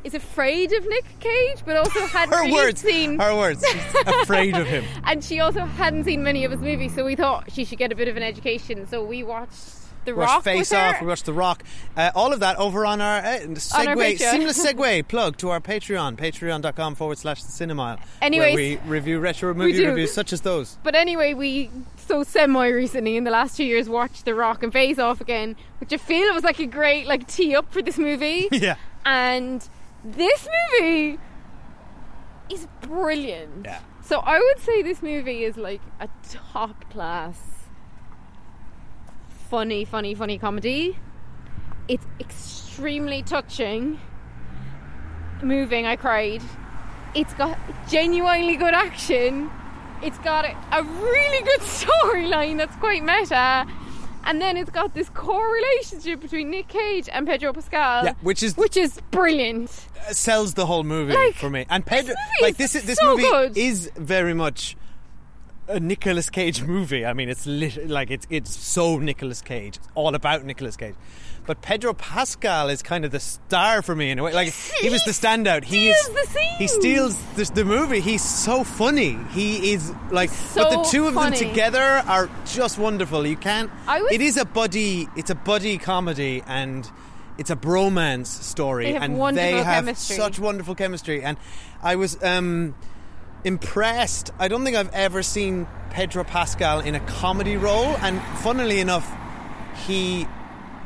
is 0.03 0.13
afraid 0.13 0.71
of 0.73 0.87
Nick 0.87 1.05
Cage, 1.19 1.59
but 1.65 1.77
also 1.77 1.99
hadn't 2.07 2.33
Her 2.35 2.41
really 2.41 2.53
words. 2.53 2.81
seen. 2.81 3.19
Her 3.19 3.35
words. 3.35 3.63
She's 3.65 3.83
afraid 4.23 4.55
of 4.55 4.67
him. 4.67 4.83
and 5.03 5.23
she 5.23 5.39
also 5.39 5.61
hadn't 5.61 6.03
seen 6.03 6.23
many 6.23 6.43
of 6.45 6.51
his 6.51 6.61
movies, 6.61 6.93
so 6.93 7.05
we 7.05 7.15
thought 7.15 7.51
she 7.51 7.63
should 7.63 7.79
get 7.79 7.91
a 7.91 7.95
bit 7.95 8.07
of 8.07 8.17
an 8.17 8.23
education. 8.23 8.87
So 8.87 9.03
we 9.03 9.23
watched 9.23 9.53
The 10.05 10.15
We 10.15 10.21
Rock. 10.21 10.43
Face. 10.43 10.71
Off. 10.71 11.01
We 11.01 11.07
watched 11.07 11.25
The 11.25 11.33
Rock. 11.33 11.63
Uh, 11.97 12.11
all 12.15 12.33
of 12.33 12.39
that 12.39 12.57
over 12.57 12.85
on 12.85 13.01
our 13.01 13.17
uh, 13.17 13.39
segue, 13.55 13.95
Patreon. 13.95 14.31
seamless 14.31 14.65
segue 14.65 15.07
plug 15.07 15.37
to 15.37 15.49
our 15.49 15.59
Patreon, 15.59 16.15
patreon.com 16.17 16.95
forward 16.95 17.17
slash 17.17 17.43
the 17.43 17.51
cinema. 17.51 17.97
Anyways, 18.21 18.55
where 18.55 18.77
we 18.85 18.89
review 18.89 19.19
retro 19.19 19.53
movie 19.53 19.85
reviews 19.85 20.13
such 20.13 20.31
as 20.33 20.41
those. 20.41 20.77
But 20.83 20.95
anyway, 20.95 21.33
we 21.33 21.69
so 21.97 22.23
semi 22.23 22.67
recently 22.67 23.17
in 23.17 23.23
the 23.23 23.31
last 23.31 23.57
two 23.57 23.63
years 23.65 23.89
watched 23.89 24.25
The 24.25 24.35
Rock 24.35 24.63
and 24.63 24.71
Face 24.71 24.99
Off 24.99 25.21
again, 25.21 25.55
which 25.79 25.91
I 25.91 25.97
feel 25.97 26.33
was 26.33 26.43
like 26.43 26.59
a 26.59 26.65
great 26.67 27.07
like 27.07 27.27
tee 27.27 27.55
up 27.55 27.71
for 27.71 27.81
this 27.81 27.97
movie. 27.97 28.47
Yeah. 28.55 28.75
And 29.05 29.67
this 30.03 30.47
movie 30.79 31.19
is 32.49 32.67
brilliant. 32.81 33.65
Yeah. 33.65 33.79
So 34.03 34.19
I 34.19 34.39
would 34.39 34.59
say 34.59 34.81
this 34.81 35.01
movie 35.01 35.43
is 35.43 35.57
like 35.57 35.81
a 35.99 36.07
top 36.29 36.89
class 36.91 37.39
funny, 39.55 39.85
funny, 39.85 40.13
funny 40.13 40.37
comedy. 40.37 40.97
It's 41.87 42.05
extremely 42.19 43.23
touching. 43.23 43.97
Moving, 45.41 45.85
I 45.85 45.95
cried. 45.95 46.41
It's 47.13 47.33
got 47.35 47.57
genuinely 47.89 48.57
good 48.57 48.73
action. 48.73 49.49
It's 50.03 50.17
got 50.17 50.43
a, 50.43 50.83
really 50.83 51.41
good 51.45 51.61
storyline 51.61 52.57
that's 52.57 52.75
quite 52.75 53.01
meta. 53.01 53.65
And 54.25 54.41
then 54.41 54.57
it's 54.57 54.71
got 54.71 54.93
this 54.93 55.07
core 55.11 55.49
relationship 55.53 56.19
between 56.19 56.49
Nick 56.49 56.67
Cage 56.67 57.07
and 57.07 57.25
Pedro 57.25 57.53
Pascal. 57.53 58.03
Yeah, 58.03 58.13
which 58.23 58.43
is 58.43 58.57
which 58.57 58.75
is 58.75 58.99
brilliant. 59.11 59.69
uh, 60.09 60.11
sells 60.11 60.55
the 60.55 60.65
whole 60.65 60.83
movie 60.83 61.13
Like, 61.13 61.35
for 61.35 61.49
me. 61.49 61.65
And 61.69 61.85
Pedro, 61.85 62.13
like 62.41 62.57
this, 62.57 62.75
is 62.75 62.83
this 62.83 62.97
so 62.97 63.11
movie 63.11 63.23
good. 63.23 63.57
is 63.57 63.89
very 63.95 64.33
much 64.33 64.75
a 65.67 65.79
Nicolas 65.79 66.29
Cage 66.29 66.61
movie. 66.63 67.05
I 67.05 67.13
mean, 67.13 67.29
it's 67.29 67.45
lit- 67.45 67.89
like 67.89 68.11
it's 68.11 68.27
it's 68.29 68.55
so 68.55 68.97
Nicolas 68.99 69.41
Cage. 69.41 69.77
It's 69.77 69.87
all 69.95 70.15
about 70.15 70.43
Nicolas 70.43 70.75
Cage. 70.77 70.95
But 71.47 71.61
Pedro 71.61 71.93
Pascal 71.93 72.69
is 72.69 72.81
kind 72.81 73.05
of 73.05 73.11
the 73.11 73.19
star 73.19 73.83
for 73.83 73.95
me 73.95 74.09
in 74.09 74.17
a 74.17 74.23
way. 74.23 74.33
Like 74.33 74.49
he 74.81 74.89
was 74.89 75.03
the 75.03 75.11
standout. 75.11 75.63
He 75.63 75.89
is 75.89 75.97
steals 75.99 76.15
the 76.25 76.27
scene. 76.31 76.55
he 76.57 76.67
steals 76.67 77.23
the, 77.35 77.43
the 77.53 77.65
movie. 77.65 77.99
He's 77.99 78.23
so 78.23 78.63
funny. 78.63 79.17
He 79.31 79.73
is 79.73 79.93
like, 80.11 80.31
but 80.55 80.69
the 80.71 80.89
two 80.89 81.07
of 81.07 81.13
funny. 81.13 81.37
them 81.37 81.49
together 81.49 81.81
are 81.81 82.29
just 82.45 82.79
wonderful. 82.79 83.25
You 83.27 83.37
can't. 83.37 83.69
I 83.87 84.01
was- 84.01 84.11
it 84.11 84.21
is 84.21 84.37
a 84.37 84.45
buddy. 84.45 85.07
It's 85.15 85.29
a 85.29 85.35
buddy 85.35 85.77
comedy 85.77 86.43
and. 86.45 86.89
It's 87.37 87.49
a 87.49 87.55
bromance 87.57 88.27
story, 88.27 88.95
and 88.95 89.17
they 89.35 89.51
have 89.61 89.83
chemistry. 89.83 90.15
such 90.15 90.39
wonderful 90.39 90.73
chemistry. 90.73 91.21
And 91.21 91.37
I 91.83 91.97
was 91.97 92.17
um, 92.23 92.75
impressed. 93.45 94.31
I 94.39 94.49
don't 94.49 94.65
think 94.65 94.75
I've 94.75 94.93
ever 94.93 95.23
seen 95.23 95.67
Pedro 95.91 96.25
Pascal 96.25 96.81
in 96.81 96.95
a 96.95 96.99
comedy 96.99 97.55
role, 97.55 97.95
and 98.01 98.21
funnily 98.39 98.79
enough, 98.79 99.09
he 99.85 100.27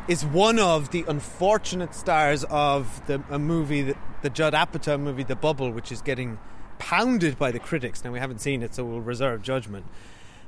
is 0.08 0.26
one 0.26 0.60
of 0.60 0.92
the 0.92 1.06
unfortunate 1.08 1.96
stars 1.96 2.44
of 2.44 3.06
the 3.08 3.24
a 3.30 3.40
movie, 3.40 3.82
that, 3.84 3.98
the 4.22 4.30
Judd 4.30 4.54
Apatow 4.54 5.00
movie, 5.00 5.24
The 5.24 5.36
Bubble, 5.36 5.72
which 5.72 5.92
is 5.92 6.02
getting 6.02 6.38
pounded 6.78 7.40
by 7.40 7.52
the 7.52 7.60
critics. 7.60 8.04
Now 8.04 8.12
we 8.12 8.20
haven't 8.20 8.40
seen 8.40 8.62
it, 8.62 8.76
so 8.76 8.84
we'll 8.84 9.02
reserve 9.02 9.42
judgment. 9.42 9.86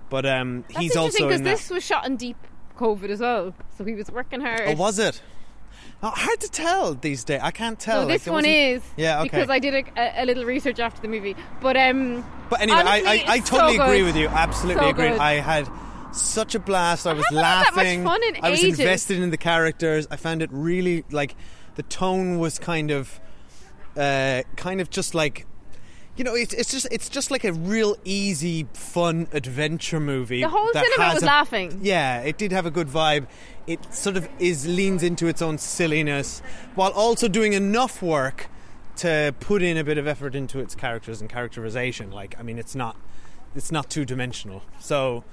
But 0.09 0.25
um, 0.25 0.65
That's 0.67 0.79
he's 0.79 0.95
also 0.95 1.25
because 1.25 1.39
in 1.39 1.45
this 1.45 1.69
was 1.69 1.83
shot 1.83 2.05
in 2.05 2.17
deep 2.17 2.37
COVID 2.77 3.09
as 3.09 3.21
well, 3.21 3.53
so 3.77 3.85
he 3.85 3.93
was 3.93 4.11
working 4.11 4.41
hard. 4.41 4.63
Oh, 4.65 4.75
was 4.75 4.99
it? 4.99 5.21
Oh, 6.03 6.09
hard 6.09 6.39
to 6.39 6.49
tell 6.49 6.95
these 6.95 7.23
days. 7.23 7.41
I 7.43 7.51
can't 7.51 7.79
tell. 7.79 8.03
So 8.03 8.07
this 8.07 8.23
there 8.23 8.33
one 8.33 8.45
is, 8.45 8.81
Yeah, 8.97 9.19
okay. 9.19 9.29
because 9.29 9.49
I 9.51 9.59
did 9.59 9.75
a, 9.95 10.23
a, 10.23 10.25
little 10.25 10.45
research 10.45 10.79
after 10.79 10.99
the 11.01 11.07
movie. 11.07 11.35
But 11.61 11.77
um, 11.77 12.25
But 12.49 12.61
anyway, 12.61 12.79
honestly, 12.79 13.07
I, 13.07 13.13
I, 13.13 13.23
I 13.33 13.39
totally 13.39 13.77
so 13.77 13.83
agree 13.83 13.99
good. 13.99 14.05
with 14.05 14.15
you. 14.15 14.27
Absolutely 14.27 14.81
So 14.81 14.89
agree. 14.89 15.09
good. 15.09 15.19
I 15.19 15.33
had 15.33 15.69
such 16.11 16.55
a 16.55 16.59
blast. 16.59 17.05
I 17.05 17.13
was 17.13 17.23
that 17.29 17.33
much 17.35 17.75
laughing. 17.75 18.03
fun 18.03 18.19
in 18.23 18.37
I 18.43 18.49
was 18.49 18.63
ages. 18.63 18.79
invested 18.79 19.19
in 19.19 19.29
the 19.29 19.37
characters. 19.37 20.07
I 20.09 20.15
found 20.15 20.41
it 20.41 20.49
really 20.51 21.05
like 21.11 21.35
the 21.75 21.83
tone 21.83 22.39
was 22.39 22.57
kind 22.57 22.89
of, 22.89 23.19
uh, 23.95 24.41
kind 24.55 24.81
of 24.81 24.89
just 24.89 25.13
like. 25.13 25.45
You 26.17 26.25
know, 26.25 26.35
it's, 26.35 26.53
it's 26.53 26.69
just 26.71 26.87
it's 26.91 27.07
just 27.09 27.31
like 27.31 27.45
a 27.45 27.53
real 27.53 27.95
easy, 28.03 28.67
fun 28.73 29.27
adventure 29.31 29.99
movie. 29.99 30.41
The 30.41 30.49
whole 30.49 30.69
cinema 30.73 31.13
was 31.13 31.23
a- 31.23 31.25
laughing. 31.25 31.79
Yeah, 31.81 32.21
it 32.21 32.37
did 32.37 32.51
have 32.51 32.65
a 32.65 32.71
good 32.71 32.87
vibe. 32.87 33.27
It 33.65 33.93
sort 33.93 34.17
of 34.17 34.27
is 34.37 34.67
leans 34.67 35.03
into 35.03 35.27
its 35.27 35.41
own 35.41 35.57
silliness 35.57 36.41
while 36.75 36.91
also 36.91 37.27
doing 37.27 37.53
enough 37.53 38.01
work 38.01 38.47
to 38.97 39.33
put 39.39 39.61
in 39.61 39.77
a 39.77 39.83
bit 39.85 39.97
of 39.97 40.05
effort 40.05 40.35
into 40.35 40.59
its 40.59 40.75
characters 40.75 41.21
and 41.21 41.29
characterization. 41.29 42.11
Like, 42.11 42.37
I 42.37 42.43
mean, 42.43 42.59
it's 42.59 42.75
not 42.75 42.97
it's 43.55 43.71
not 43.71 43.89
two 43.89 44.03
dimensional. 44.03 44.63
So 44.79 45.23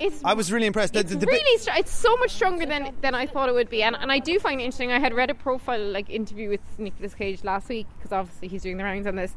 it's 0.00 0.24
I 0.24 0.32
was 0.32 0.50
really 0.50 0.66
impressed. 0.66 0.96
It's 0.96 1.10
the- 1.10 1.18
the 1.18 1.26
bit- 1.26 1.42
really 1.42 1.58
str- 1.58 1.72
it's 1.76 1.92
so 1.94 2.16
much 2.16 2.30
stronger 2.30 2.64
than 2.64 2.94
than 3.02 3.14
I 3.14 3.26
thought 3.26 3.50
it 3.50 3.54
would 3.54 3.68
be, 3.68 3.82
and 3.82 3.94
and 3.94 4.10
I 4.10 4.18
do 4.18 4.38
find 4.40 4.62
it 4.62 4.64
interesting. 4.64 4.92
I 4.92 4.98
had 4.98 5.12
read 5.12 5.28
a 5.28 5.34
profile 5.34 5.84
like 5.90 6.08
interview 6.08 6.48
with 6.48 6.60
Nicolas 6.78 7.12
Cage 7.14 7.44
last 7.44 7.68
week 7.68 7.86
because 7.98 8.12
obviously 8.12 8.48
he's 8.48 8.62
doing 8.62 8.78
the 8.78 8.84
rounds 8.84 9.06
on 9.06 9.16
this, 9.16 9.34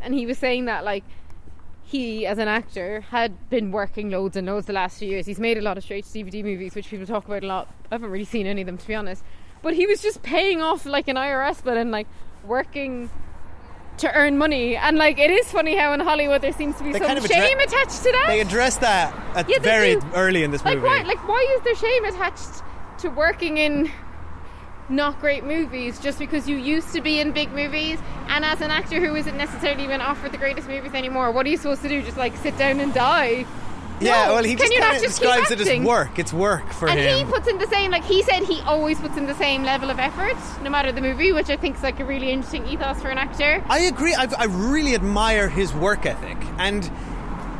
and 0.00 0.14
he 0.14 0.26
was 0.26 0.38
saying 0.38 0.66
that 0.66 0.84
like 0.84 1.04
he, 1.84 2.26
as 2.26 2.38
an 2.38 2.48
actor, 2.48 3.00
had 3.00 3.48
been 3.48 3.72
working 3.72 4.10
loads 4.10 4.36
and 4.36 4.46
loads 4.46 4.66
the 4.66 4.72
last 4.74 4.98
few 4.98 5.08
years. 5.08 5.24
He's 5.26 5.40
made 5.40 5.56
a 5.56 5.62
lot 5.62 5.78
of 5.78 5.84
straight 5.84 6.04
to 6.04 6.10
DVD 6.10 6.44
movies, 6.44 6.74
which 6.74 6.88
people 6.90 7.06
talk 7.06 7.24
about 7.26 7.42
a 7.42 7.46
lot. 7.46 7.66
I 7.90 7.94
haven't 7.94 8.10
really 8.10 8.26
seen 8.26 8.46
any 8.46 8.60
of 8.60 8.66
them, 8.66 8.76
to 8.76 8.86
be 8.86 8.94
honest. 8.94 9.24
But 9.62 9.72
he 9.74 9.86
was 9.86 10.02
just 10.02 10.22
paying 10.22 10.60
off 10.60 10.84
like 10.84 11.08
an 11.08 11.16
IRS 11.16 11.64
bill 11.64 11.76
and 11.78 11.90
like 11.90 12.06
working 12.44 13.08
to 13.98 14.14
earn 14.14 14.36
money. 14.38 14.76
And 14.76 14.98
like, 14.98 15.18
it 15.18 15.30
is 15.30 15.50
funny 15.50 15.76
how 15.76 15.92
in 15.94 16.00
Hollywood 16.00 16.42
there 16.42 16.52
seems 16.52 16.76
to 16.76 16.84
be 16.84 16.92
They 16.92 16.98
some 16.98 17.06
kind 17.08 17.18
of 17.18 17.24
addre- 17.24 17.34
shame 17.48 17.58
attached 17.58 18.02
to 18.02 18.12
that. 18.12 18.24
They 18.28 18.40
address 18.40 18.76
that 18.76 19.14
at 19.34 19.48
Yeah, 19.48 19.58
very 19.60 19.96
do. 19.96 20.06
early 20.14 20.44
in 20.44 20.50
this 20.50 20.64
like, 20.64 20.76
movie. 20.76 20.86
why? 20.88 21.02
Like, 21.02 21.26
why 21.26 21.56
is 21.56 21.62
there 21.64 21.74
shame 21.74 22.04
attached 22.04 22.62
to 22.98 23.08
working 23.08 23.56
in 23.56 23.90
not 24.88 25.20
great 25.20 25.44
movies 25.44 26.00
just 26.00 26.18
because 26.18 26.48
you 26.48 26.56
used 26.56 26.92
to 26.94 27.00
be 27.00 27.20
in 27.20 27.32
big 27.32 27.50
movies 27.52 27.98
and 28.28 28.44
as 28.44 28.60
an 28.60 28.70
actor 28.70 29.00
who 29.00 29.14
isn't 29.14 29.36
necessarily 29.36 29.84
even 29.84 30.00
offered 30.00 30.32
the 30.32 30.38
greatest 30.38 30.68
movies 30.68 30.92
anymore 30.94 31.30
what 31.30 31.44
are 31.46 31.50
you 31.50 31.56
supposed 31.56 31.82
to 31.82 31.88
do 31.88 32.02
just 32.02 32.16
like 32.16 32.36
sit 32.38 32.56
down 32.58 32.80
and 32.80 32.94
die 32.94 33.44
yeah, 34.00 34.26
No, 34.26 34.34
well, 34.34 34.44
he 34.44 34.54
just 34.54 34.72
kind 34.72 34.96
of 34.96 35.02
describes 35.02 35.50
it 35.50 35.60
as 35.60 35.84
work. 35.84 36.20
It's 36.20 36.32
work 36.32 36.72
for 36.72 36.88
and 36.88 37.00
him. 37.00 37.08
And 37.08 37.26
he 37.26 37.32
puts 37.32 37.48
in 37.48 37.58
the 37.58 37.66
same 37.66 37.90
like 37.90 38.04
he 38.04 38.22
said 38.22 38.44
he 38.44 38.60
always 38.60 39.00
puts 39.00 39.16
in 39.16 39.26
the 39.26 39.34
same 39.34 39.64
level 39.64 39.90
of 39.90 39.98
effort 39.98 40.36
no 40.62 40.70
matter 40.70 40.92
the 40.92 41.00
movie 41.00 41.32
which 41.32 41.50
i 41.50 41.56
think 41.56 41.74
is 41.76 41.82
like 41.82 41.98
a 41.98 42.04
really 42.04 42.30
interesting 42.30 42.64
ethos 42.68 43.02
for 43.02 43.08
an 43.08 43.18
actor 43.18 43.62
I 43.68 43.80
agree. 43.80 44.14
I, 44.14 44.28
I 44.38 44.44
really 44.44 44.94
admire 44.94 45.48
his 45.48 45.74
work 45.74 46.06
ethic, 46.06 46.36
and 46.58 46.90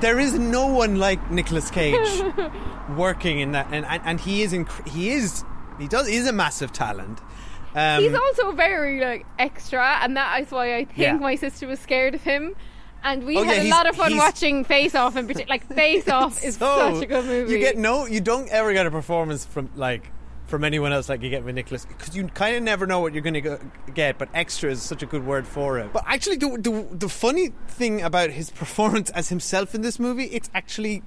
there 0.00 0.18
is 0.18 0.38
no 0.38 0.66
one 0.68 0.96
like 0.96 1.30
Nicolas 1.30 1.70
Cage 1.70 2.22
working 2.96 3.40
in 3.40 3.52
that. 3.52 3.66
And, 3.72 3.84
and, 3.84 4.02
and 4.04 4.20
he 4.20 4.42
is 4.42 4.52
inc- 4.52 4.86
he 4.86 5.10
is 5.10 5.44
he 5.78 5.88
does 5.88 6.06
he 6.08 6.16
is 6.16 6.26
a 6.28 6.32
massive 6.32 6.72
talent. 6.72 7.20
Um, 7.74 8.02
he's 8.02 8.14
also 8.14 8.52
very 8.52 9.00
like 9.00 9.26
extra 9.38 9.98
and 10.02 10.16
that 10.16 10.40
is 10.42 10.50
why 10.50 10.76
i 10.76 10.84
think 10.86 10.98
Yeah. 10.98 11.12
my 11.18 11.36
sister 11.36 11.66
was 11.68 11.78
scared 11.78 12.14
of 12.14 12.22
him 12.22 12.54
and 13.04 13.24
we 13.24 13.36
Oh, 13.36 13.42
yeah, 13.42 13.52
had 13.52 13.66
a 13.66 13.68
lot 13.68 13.86
of 13.88 13.94
fun 13.94 14.16
watching 14.16 14.64
face 14.64 14.94
off 14.94 15.16
in 15.16 15.26
particular 15.26 15.50
like 15.54 15.66
face 15.74 16.08
off 16.08 16.42
is 16.42 16.56
so- 16.56 16.94
such 16.94 17.02
a 17.04 17.06
good 17.06 17.24
movie 17.26 17.52
You 17.52 17.58
get 17.58 17.76
no, 17.76 18.06
you 18.06 18.20
don't 18.20 18.48
ever 18.48 18.72
get 18.72 18.86
a 18.86 18.90
performance 18.90 19.44
from 19.44 19.68
like 19.76 20.10
from 20.46 20.64
anyone 20.64 20.92
else 20.94 21.10
like 21.10 21.20
you 21.22 21.28
get 21.28 21.44
with 21.44 21.54
Nicolas 21.54 21.84
because 21.84 22.16
you 22.16 22.26
kind 22.28 22.56
of 22.56 22.62
never 22.62 22.86
know 22.86 23.00
what 23.00 23.12
you're 23.12 23.22
going 23.22 23.34
to 23.42 23.60
get. 23.92 24.16
But 24.16 24.30
extra 24.32 24.70
is 24.70 24.80
such 24.82 25.02
a 25.02 25.06
good 25.06 25.26
word 25.26 25.46
for 25.46 25.78
it. 25.78 25.92
But 25.92 26.04
actually, 26.06 26.36
the, 26.36 26.56
the 26.56 26.96
the 26.96 27.08
funny 27.10 27.52
thing 27.68 28.00
about 28.00 28.30
his 28.30 28.48
performance 28.48 29.10
as 29.10 29.28
himself 29.28 29.74
in 29.74 29.82
this 29.82 29.98
movie, 29.98 30.24
it's 30.24 30.48
actually 30.54 31.02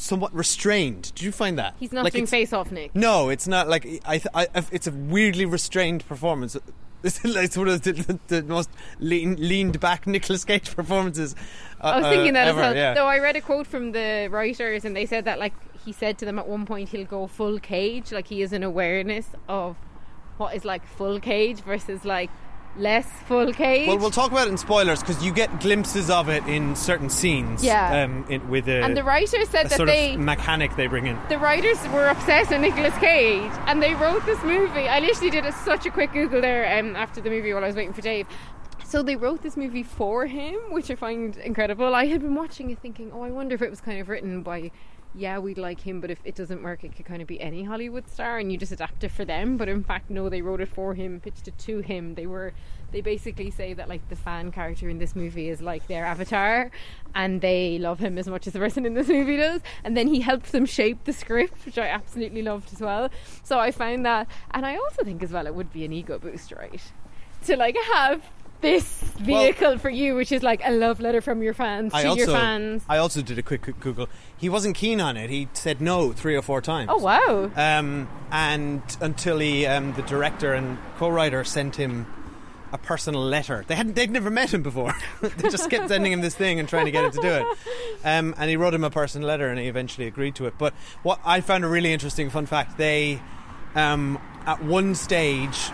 somewhat 0.00 0.34
restrained. 0.34 1.12
Did 1.14 1.22
you 1.22 1.32
find 1.32 1.58
that? 1.58 1.74
he's 1.78 1.92
not 1.92 2.04
Like, 2.04 2.12
doing 2.12 2.26
face 2.26 2.52
off 2.52 2.72
nick 2.72 2.94
No, 2.94 3.28
it's 3.28 3.46
not 3.46 3.68
like 3.68 3.84
I, 4.04 4.18
th- 4.18 4.26
I. 4.34 4.46
It's 4.72 4.86
a 4.86 4.92
weirdly 4.92 5.44
restrained 5.44 6.06
performance. 6.06 6.56
It's 7.02 7.18
it's 7.24 7.56
one 7.56 7.68
of 7.68 7.80
the, 7.80 7.92
the, 7.92 8.18
the 8.28 8.42
most 8.42 8.68
lean, 8.98 9.36
leaned 9.38 9.80
back 9.80 10.06
Nicolas 10.06 10.44
Cage 10.44 10.76
performances. 10.76 11.34
Uh, 11.80 11.86
I 11.86 11.96
was 12.00 12.06
thinking 12.08 12.34
that 12.34 12.48
ever, 12.48 12.60
as 12.60 12.62
well. 12.62 12.76
Yeah. 12.76 12.92
Though 12.92 13.06
I 13.06 13.20
read 13.20 13.36
a 13.36 13.40
quote 13.40 13.66
from 13.66 13.92
the 13.92 14.28
writers, 14.30 14.84
and 14.84 14.94
they 14.94 15.06
said 15.06 15.24
that 15.24 15.38
like 15.38 15.54
he 15.82 15.92
said 15.92 16.18
to 16.18 16.26
them 16.26 16.38
at 16.38 16.46
one 16.46 16.66
point 16.66 16.90
he'll 16.90 17.06
go 17.06 17.26
full 17.26 17.58
cage, 17.58 18.12
like 18.12 18.26
he 18.26 18.42
is 18.42 18.52
an 18.52 18.62
awareness 18.62 19.28
of 19.48 19.78
what 20.36 20.54
is 20.54 20.66
like 20.66 20.86
full 20.86 21.20
cage 21.20 21.60
versus 21.60 22.04
like 22.04 22.28
less 22.80 23.06
full 23.26 23.52
cage. 23.52 23.86
Well, 23.86 23.98
we'll 23.98 24.10
talk 24.10 24.32
about 24.32 24.46
it 24.46 24.50
in 24.50 24.58
spoilers 24.58 25.00
because 25.00 25.22
you 25.24 25.32
get 25.32 25.60
glimpses 25.60 26.10
of 26.10 26.28
it 26.28 26.44
in 26.46 26.74
certain 26.74 27.10
scenes. 27.10 27.62
Yeah. 27.64 28.04
Um, 28.04 28.24
in, 28.28 28.48
with 28.48 28.68
a, 28.68 28.82
and 28.82 28.96
the 28.96 29.04
writers 29.04 29.48
said 29.48 29.68
that 29.68 29.76
sort 29.76 29.88
they 29.88 30.14
of 30.14 30.20
mechanic 30.20 30.76
they 30.76 30.86
bring 30.86 31.06
in. 31.06 31.18
the 31.28 31.38
writers 31.38 31.78
were 31.88 32.08
obsessed 32.08 32.50
with 32.50 32.60
Nicolas 32.60 32.96
Cage 32.98 33.52
and 33.66 33.82
they 33.82 33.94
wrote 33.94 34.24
this 34.26 34.42
movie. 34.42 34.88
I 34.88 34.98
literally 35.00 35.30
did 35.30 35.46
a, 35.46 35.52
such 35.52 35.86
a 35.86 35.90
quick 35.90 36.12
Google 36.12 36.40
there 36.40 36.78
um, 36.78 36.96
after 36.96 37.20
the 37.20 37.30
movie 37.30 37.52
while 37.52 37.62
I 37.62 37.68
was 37.68 37.76
waiting 37.76 37.92
for 37.92 38.02
Dave. 38.02 38.26
So 38.84 39.02
they 39.04 39.14
wrote 39.14 39.42
this 39.42 39.56
movie 39.56 39.84
for 39.84 40.26
him, 40.26 40.58
which 40.70 40.90
I 40.90 40.96
find 40.96 41.36
incredible. 41.36 41.94
I 41.94 42.06
had 42.06 42.22
been 42.22 42.34
watching 42.34 42.70
it 42.70 42.80
thinking, 42.80 43.12
oh, 43.12 43.22
I 43.22 43.30
wonder 43.30 43.54
if 43.54 43.62
it 43.62 43.70
was 43.70 43.80
kind 43.80 44.00
of 44.00 44.08
written 44.08 44.42
by, 44.42 44.72
yeah, 45.14 45.38
we'd 45.38 45.58
like 45.58 45.80
him, 45.80 46.00
but 46.00 46.10
if 46.10 46.20
it 46.24 46.36
doesn't 46.36 46.62
work, 46.62 46.84
it 46.84 46.94
could 46.94 47.04
kind 47.04 47.20
of 47.20 47.26
be 47.26 47.40
any 47.40 47.64
Hollywood 47.64 48.08
star 48.08 48.38
and 48.38 48.52
you 48.52 48.56
just 48.56 48.70
adapt 48.70 49.02
it 49.02 49.10
for 49.10 49.24
them. 49.24 49.56
But 49.56 49.68
in 49.68 49.82
fact, 49.82 50.08
no, 50.08 50.28
they 50.28 50.40
wrote 50.40 50.60
it 50.60 50.68
for 50.68 50.94
him, 50.94 51.18
pitched 51.20 51.48
it 51.48 51.58
to 51.58 51.80
him. 51.80 52.14
They 52.14 52.26
were, 52.26 52.52
they 52.92 53.00
basically 53.00 53.50
say 53.50 53.72
that 53.74 53.88
like 53.88 54.08
the 54.08 54.14
fan 54.14 54.52
character 54.52 54.88
in 54.88 54.98
this 54.98 55.16
movie 55.16 55.48
is 55.48 55.60
like 55.60 55.86
their 55.88 56.06
avatar 56.06 56.70
and 57.14 57.40
they 57.40 57.78
love 57.78 57.98
him 57.98 58.18
as 58.18 58.28
much 58.28 58.46
as 58.46 58.52
the 58.52 58.60
person 58.60 58.86
in 58.86 58.94
this 58.94 59.08
movie 59.08 59.36
does. 59.36 59.62
And 59.82 59.96
then 59.96 60.06
he 60.06 60.20
helps 60.20 60.52
them 60.52 60.64
shape 60.64 61.02
the 61.04 61.12
script, 61.12 61.66
which 61.66 61.78
I 61.78 61.88
absolutely 61.88 62.42
loved 62.42 62.72
as 62.72 62.80
well. 62.80 63.10
So 63.42 63.58
I 63.58 63.72
found 63.72 64.06
that, 64.06 64.28
and 64.52 64.64
I 64.64 64.76
also 64.76 65.02
think 65.02 65.24
as 65.24 65.32
well 65.32 65.46
it 65.46 65.54
would 65.54 65.72
be 65.72 65.84
an 65.84 65.92
ego 65.92 66.20
boost, 66.20 66.52
right? 66.52 66.80
To 67.46 67.56
like 67.56 67.76
have 67.94 68.22
this 68.60 68.84
vehicle 69.18 69.78
for 69.78 69.90
you, 69.90 70.14
which 70.14 70.32
is 70.32 70.42
like 70.42 70.60
a 70.64 70.70
love 70.70 71.00
letter 71.00 71.20
from 71.20 71.42
your 71.42 71.54
fans 71.54 71.92
I 71.94 72.02
to 72.02 72.08
also, 72.08 72.20
your 72.20 72.30
fans. 72.30 72.82
I 72.88 72.98
also 72.98 73.22
did 73.22 73.38
a 73.38 73.42
quick 73.42 73.62
Google. 73.80 74.08
He 74.36 74.48
wasn't 74.48 74.76
keen 74.76 75.00
on 75.00 75.16
it. 75.16 75.30
He 75.30 75.48
said 75.52 75.80
no 75.80 76.12
three 76.12 76.36
or 76.36 76.42
four 76.42 76.60
times. 76.60 76.90
Oh 76.92 76.98
wow! 76.98 77.50
Um, 77.56 78.08
and 78.30 78.82
until 79.00 79.38
he, 79.38 79.66
um, 79.66 79.92
the 79.94 80.02
director 80.02 80.54
and 80.54 80.78
co-writer 80.96 81.44
sent 81.44 81.76
him 81.76 82.06
a 82.72 82.78
personal 82.78 83.22
letter. 83.22 83.64
They 83.66 83.74
hadn't, 83.74 83.96
they'd 83.96 84.10
never 84.10 84.30
met 84.30 84.54
him 84.54 84.62
before. 84.62 84.94
they 85.20 85.48
just 85.48 85.70
kept 85.70 85.88
sending 85.88 86.12
him 86.12 86.20
this 86.20 86.34
thing 86.34 86.60
and 86.60 86.68
trying 86.68 86.84
to 86.84 86.92
get 86.92 87.04
him 87.04 87.10
to 87.12 87.20
do 87.20 87.28
it. 87.28 87.46
Um, 88.04 88.34
and 88.38 88.48
he 88.48 88.56
wrote 88.56 88.74
him 88.74 88.84
a 88.84 88.90
personal 88.90 89.26
letter, 89.26 89.48
and 89.48 89.58
he 89.58 89.66
eventually 89.66 90.06
agreed 90.06 90.34
to 90.36 90.46
it. 90.46 90.54
But 90.58 90.74
what 91.02 91.20
I 91.24 91.40
found 91.40 91.64
a 91.64 91.68
really 91.68 91.92
interesting 91.92 92.30
fun 92.30 92.46
fact: 92.46 92.78
they, 92.78 93.20
um, 93.74 94.20
at 94.46 94.62
one 94.62 94.94
stage, 94.94 95.70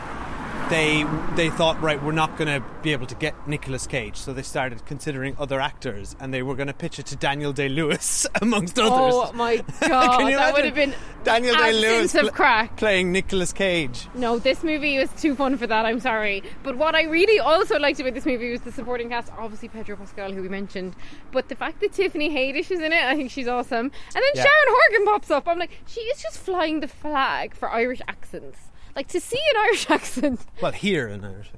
they 0.71 1.05
they 1.37 1.49
thought 1.51 1.81
right 1.81 2.03
we're 2.03 2.13
not 2.13 2.37
going 2.37 2.49
to 2.61 2.67
be 2.83 2.93
able 2.93 3.07
to 3.07 3.15
get 3.15 3.47
Nicolas 3.49 3.87
Cage 3.87 4.17
so 4.17 4.33
they 4.33 4.43
started 4.43 4.85
considering 4.87 5.37
other 5.39 5.61
actors 5.61 6.17
and 6.19 6.33
they 6.35 6.43
were 6.43 6.55
going 6.55 6.67
to 6.67 6.75
pitch 6.75 6.99
it 6.99 7.07
to 7.07 7.17
Daniel 7.17 7.53
Day-Lewis 7.53 8.27
amongst 8.43 8.79
others 8.79 9.15
Oh 9.15 9.33
my 9.35 9.57
god, 9.81 10.33
that 10.33 10.55
would 10.55 10.65
have 10.65 10.75
been 10.75 10.95
Daniel 11.25 11.55
Day-Lewis 11.57 12.15
absence 12.15 12.29
of 12.29 12.35
crack. 12.35 12.77
playing 12.77 13.13
Nicolas 13.13 13.53
Cage 13.53 14.09
No, 14.15 14.39
this 14.39 14.63
movie 14.65 14.99
was 14.99 15.11
too 15.21 15.35
fun 15.35 15.57
for 15.57 15.67
that. 15.67 15.85
I'm 15.87 16.01
sorry, 16.01 16.43
but 16.63 16.77
what 16.77 16.95
I 16.95 17.03
really 17.05 17.39
also 17.39 17.79
liked 17.79 18.01
about 18.01 18.15
this 18.15 18.27
movie 18.27 18.51
was 18.51 18.61
the 18.63 18.73
supporting 18.73 19.09
cast. 19.09 19.33
Obviously, 19.39 19.69
Pedro 19.69 19.97
Pascal, 19.97 20.33
who 20.33 20.43
we 20.43 20.49
mentioned, 20.49 20.95
but 21.33 21.49
the 21.49 21.55
fact 21.55 21.81
that 21.81 21.93
Tiffany 21.93 22.31
Haddish 22.31 22.71
is 22.71 22.81
in 22.81 22.93
it, 22.93 23.03
I 23.05 23.15
think 23.17 23.31
she's 23.31 23.49
awesome. 23.49 23.87
And 23.87 23.93
then 24.15 24.23
Yeah. 24.35 24.43
Sharon 24.43 24.67
Horgan 24.69 25.07
pops 25.07 25.31
up. 25.31 25.47
I'm 25.49 25.59
like, 25.59 25.71
she 25.87 26.01
is 26.01 26.23
just 26.23 26.39
flying 26.39 26.81
the 26.81 26.89
flag 26.89 27.55
for 27.55 27.71
Irish 27.71 28.01
accents. 28.09 28.59
Like 28.97 29.09
to 29.09 29.21
see 29.21 29.39
an 29.55 29.61
Irish 29.61 29.91
accent 29.97 30.41
well 30.61 30.73
hear 30.73 31.07
an 31.07 31.25
Irish 31.25 31.51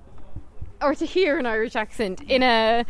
or 0.82 0.94
to 0.94 1.06
hear 1.06 1.38
an 1.38 1.46
Irish 1.46 1.74
accent 1.76 2.20
in 2.22 2.42
a 2.42 2.84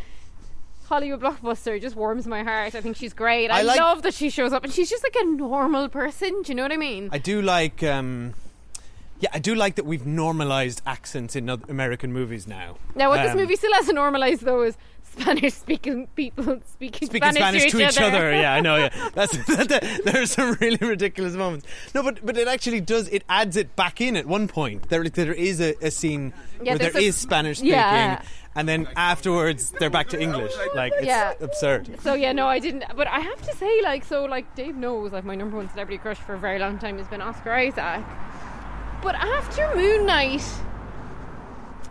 Hollywood 0.87 1.21
blockbuster 1.21 1.79
just 1.79 1.95
warms 1.95 2.25
my 2.25 2.41
heart. 2.43 2.73
I 2.73 2.81
think 2.81 2.97
she's 2.97 3.13
great. 3.13 3.49
I, 3.49 3.59
I 3.59 3.61
like- 3.61 3.79
love 3.79 4.01
that 4.01 4.13
she 4.15 4.29
shows 4.31 4.51
up 4.53 4.63
and 4.63 4.73
she's 4.73 4.89
just 4.89 5.03
like 5.03 5.15
a 5.21 5.25
normal 5.25 5.87
person. 5.87 6.41
Do 6.41 6.49
you 6.51 6.55
know 6.55 6.63
what 6.63 6.71
I 6.71 6.77
mean? 6.77 7.09
I 7.11 7.19
do 7.19 7.41
like 7.43 7.83
um, 7.83 8.33
yeah 9.19 9.29
I 9.33 9.39
do 9.39 9.53
like 9.53 9.75
that 9.75 9.85
we've 9.85 10.05
normalized 10.07 10.81
accents 10.87 11.35
in 11.35 11.47
American 11.49 12.11
movies 12.11 12.47
now 12.47 12.77
now, 12.95 13.09
what 13.09 13.21
this 13.21 13.31
Um, 13.33 13.37
movie 13.37 13.55
still 13.55 13.73
hasn't 13.73 13.95
normalised 13.95 14.41
though 14.41 14.63
is 14.63 14.77
Spanish 15.19 15.53
speaking 15.53 16.07
people 16.15 16.59
speaking, 16.65 17.07
Speaking 17.07 17.31
Spanish, 17.33 17.63
to, 17.65 17.69
to 17.77 17.87
each 17.89 17.99
other. 17.99 18.31
yeah, 18.31 18.53
I 18.53 18.59
know. 18.61 18.75
Yeah, 18.77 19.09
that's 19.13 19.37
that, 19.47 19.69
that- 19.69 20.01
there's 20.05 20.31
some 20.31 20.53
really 20.61 20.77
ridiculous 20.77 21.33
moments. 21.35 21.65
No, 21.93 22.03
but 22.03 22.25
but 22.25 22.37
it 22.37 22.47
actually 22.47 22.81
does. 22.81 23.07
It 23.09 23.23
adds 23.29 23.55
it 23.57 23.75
back 23.75 24.01
in 24.01 24.15
at 24.15 24.25
one 24.25 24.47
point. 24.47 24.89
There 24.89 25.03
there 25.03 25.33
is 25.33 25.59
a, 25.61 25.75
a 25.85 25.91
scene 25.91 26.33
Yeah, 26.61 26.71
where 26.71 26.77
there 26.79 26.91
a- 26.97 27.01
is 27.03 27.15
Spanish 27.15 27.57
speaking, 27.57 27.73
Yeah. 27.75 28.21
and 28.55 28.67
then 28.69 28.87
afterwards 28.95 29.71
they're 29.79 29.89
back 29.89 30.09
to 30.09 30.19
English. 30.21 30.53
Like 30.75 30.93
it's 30.97 31.05
Yeah. 31.07 31.33
absurd. 31.41 31.99
So 32.01 32.13
yeah, 32.13 32.31
no, 32.31 32.47
I 32.47 32.59
didn't. 32.59 32.85
But 32.95 33.07
I 33.07 33.19
have 33.19 33.41
to 33.47 33.55
say, 33.57 33.81
like, 33.81 34.03
so 34.05 34.25
like 34.25 34.55
Dave 34.55 34.75
knows, 34.75 35.11
like 35.11 35.25
my 35.25 35.35
number 35.35 35.57
one 35.57 35.69
celebrity 35.69 35.97
crush 35.97 36.17
for 36.17 36.33
a 36.35 36.39
very 36.39 36.59
long 36.59 36.79
time 36.79 36.97
has 36.97 37.07
been 37.07 37.21
Oscar 37.21 37.51
Isaac. 37.53 38.03
But 39.01 39.15
after 39.15 39.69
Moon 39.75 40.05
Knight, 40.05 40.43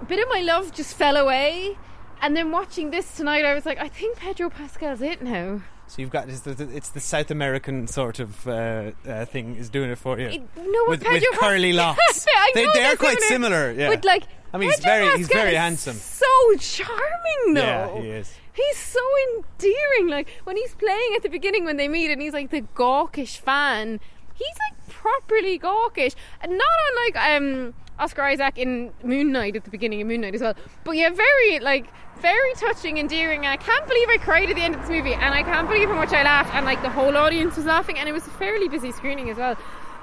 a 0.00 0.04
bit 0.04 0.18
of 0.22 0.28
my 0.28 0.40
love 0.40 0.72
just 0.72 0.94
fell 0.94 1.16
away. 1.16 1.76
And 2.20 2.36
then 2.36 2.50
watching 2.50 2.90
this 2.90 3.16
tonight, 3.16 3.44
I 3.44 3.54
was 3.54 3.64
like, 3.66 3.78
I 3.78 3.88
think 3.88 4.16
Pedro 4.18 4.50
Pascal's 4.50 5.00
it 5.02 5.22
now. 5.22 5.62
So 5.86 6.02
you've 6.02 6.10
got 6.10 6.28
it's 6.28 6.40
the, 6.40 6.68
it's 6.74 6.90
the 6.90 7.00
South 7.00 7.30
American 7.30 7.86
sort 7.86 8.18
of 8.18 8.46
uh, 8.46 8.90
uh, 9.08 9.24
thing 9.24 9.56
is 9.56 9.70
doing 9.70 9.90
it 9.90 9.96
for 9.96 10.18
you. 10.18 10.26
It- 10.28 10.42
no, 10.56 10.84
with, 10.88 11.02
Pedro 11.02 11.12
with 11.30 11.38
curly 11.38 11.72
locks. 11.82 12.26
They, 12.54 12.66
they 12.74 12.84
are 12.84 12.96
quite 12.96 13.20
similar. 13.22 13.72
Yeah. 13.72 13.88
But 13.90 14.04
like, 14.04 14.24
I 14.52 14.58
mean, 14.58 14.68
he's 14.68 14.80
Pedro 14.80 15.06
very- 15.06 15.18
he's 15.18 15.28
very 15.28 15.54
handsome. 15.54 15.96
So 15.96 16.26
charming, 16.58 17.54
though. 17.54 17.60
Yeah, 17.62 18.00
he 18.00 18.08
is. 18.10 18.34
He's 18.52 18.76
so 18.76 19.00
endearing. 19.36 20.08
Like 20.08 20.28
when 20.44 20.56
he's 20.56 20.74
playing 20.74 21.12
at 21.16 21.22
the 21.22 21.28
beginning 21.30 21.64
when 21.64 21.76
they 21.78 21.88
meet, 21.88 22.10
and 22.10 22.20
he's 22.20 22.32
like 22.32 22.50
the 22.50 22.62
gawkish 22.74 23.38
fan. 23.38 24.00
He's 24.34 24.56
like 24.68 24.88
properly 24.88 25.56
gawkish, 25.58 26.14
and 26.42 26.52
not 26.58 26.66
unlike 26.90 27.30
um 27.30 27.74
Oscar 27.98 28.22
Isaac 28.22 28.56
in 28.58 28.92
Moon 29.02 29.32
Knight 29.32 29.56
at 29.56 29.64
the 29.64 29.70
beginning 29.70 30.00
of 30.00 30.06
Moon 30.08 30.20
Knight 30.20 30.34
as 30.34 30.40
well. 30.40 30.54
But 30.84 30.92
yeah, 30.92 31.10
very 31.10 31.58
like 31.60 31.86
very 32.20 32.52
touching, 32.54 32.98
and 32.98 33.10
endearing, 33.10 33.44
and 33.46 33.52
I 33.52 33.56
can't 33.56 33.86
believe 33.86 34.08
I 34.08 34.16
cried 34.18 34.50
at 34.50 34.56
the 34.56 34.62
end 34.62 34.74
of 34.74 34.80
this 34.80 34.90
movie, 34.90 35.14
and 35.14 35.34
I 35.34 35.42
can't 35.44 35.68
believe 35.68 35.88
how 35.88 35.94
much 35.94 36.12
I 36.12 36.22
laughed, 36.24 36.52
and 36.54 36.66
like 36.66 36.82
the 36.82 36.90
whole 36.90 37.16
audience 37.16 37.56
was 37.56 37.64
laughing, 37.66 37.96
and 37.98 38.08
it 38.08 38.12
was 38.12 38.26
a 38.26 38.30
fairly 38.30 38.68
busy 38.68 38.90
screening 38.92 39.30
as 39.30 39.36
well. 39.36 39.56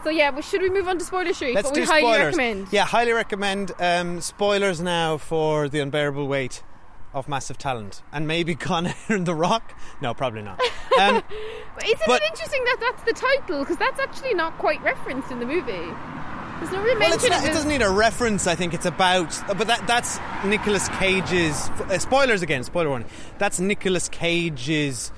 So 0.03 0.09
yeah, 0.11 0.29
well, 0.29 0.41
should 0.41 0.61
we 0.61 0.69
move 0.69 0.87
on 0.87 0.97
to 0.99 1.03
spoiler? 1.05 1.25
Let's 1.25 1.41
but 1.41 1.73
do 1.73 1.81
we 1.81 1.85
highly 1.85 2.01
spoilers. 2.01 2.25
recommend. 2.37 2.67
Yeah, 2.71 2.85
highly 2.85 3.11
recommend. 3.11 3.71
Um, 3.79 4.21
spoilers 4.21 4.79
now 4.79 5.17
for 5.17 5.67
the 5.67 5.79
unbearable 5.79 6.27
weight 6.27 6.63
of 7.13 7.27
massive 7.27 7.57
talent, 7.57 8.01
and 8.13 8.27
maybe 8.27 8.55
Con 8.69 8.87
Air 8.87 8.95
and 9.09 9.25
The 9.25 9.35
Rock. 9.35 9.73
No, 10.01 10.13
probably 10.13 10.41
not. 10.41 10.59
Um, 10.97 11.21
Isn't 11.83 11.99
But- 12.07 12.21
it 12.21 12.27
interesting 12.29 12.63
that 12.63 12.77
that's 12.79 13.03
the 13.03 13.11
title? 13.11 13.59
Because 13.59 13.75
that's 13.75 13.99
actually 13.99 14.33
not 14.33 14.57
quite 14.57 14.81
referenced 14.81 15.29
in 15.29 15.39
the 15.41 15.45
movie. 15.45 15.91
There's 16.59 16.71
well, 16.71 17.13
it's 17.13 17.29
not, 17.29 17.39
of 17.39 17.45
it 17.49 17.53
doesn't 17.53 17.69
need 17.69 17.81
a 17.81 17.89
reference. 17.89 18.47
I 18.47 18.55
think 18.55 18.73
it's 18.73 18.85
about, 18.85 19.37
but 19.57 19.67
that 19.67 19.85
that's 19.87 20.19
Nicolas 20.45 20.87
Cage's. 20.89 21.69
Uh, 21.69 21.99
spoilers 21.99 22.41
again. 22.41 22.63
Spoiler 22.63 22.89
warning. 22.89 23.09
That's 23.37 23.59
Nicolas 23.59 24.07
Cage's 24.07 25.11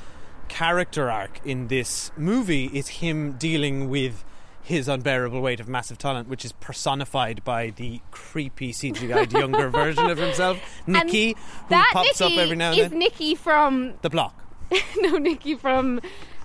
character 0.48 1.12
arc 1.12 1.40
in 1.46 1.68
this 1.68 2.12
movie. 2.18 2.66
Is 2.66 2.88
him 2.88 3.34
dealing 3.34 3.90
with 3.90 4.26
his 4.68 4.90
unbearable 4.90 5.40
weight 5.40 5.60
of 5.60 5.70
massive 5.70 5.98
talent, 5.98 6.28
which 6.28 6.44
is 6.44 6.52
personified 6.54 7.44
by 7.44 7.70
the 7.70 8.02
creepy 8.12 8.74
CGI'd 8.74 9.32
younger 9.34 9.70
version 9.70 10.10
of 10.10 10.18
himself, 10.18 10.58
And 10.86 10.96
Nikki, 10.96 11.36
who 11.70 11.76
pops 11.94 12.20
Nikki 12.20 12.34
up 12.36 12.40
every 12.44 12.56
now 12.58 12.72
and 12.72 12.80
then. 12.80 12.92
is. 12.92 12.98
Nikki 12.98 13.36
from 13.36 13.94
the 14.02 14.10
block. 14.10 14.44
no 14.98 15.18
Nikki 15.18 15.56
from 15.56 16.02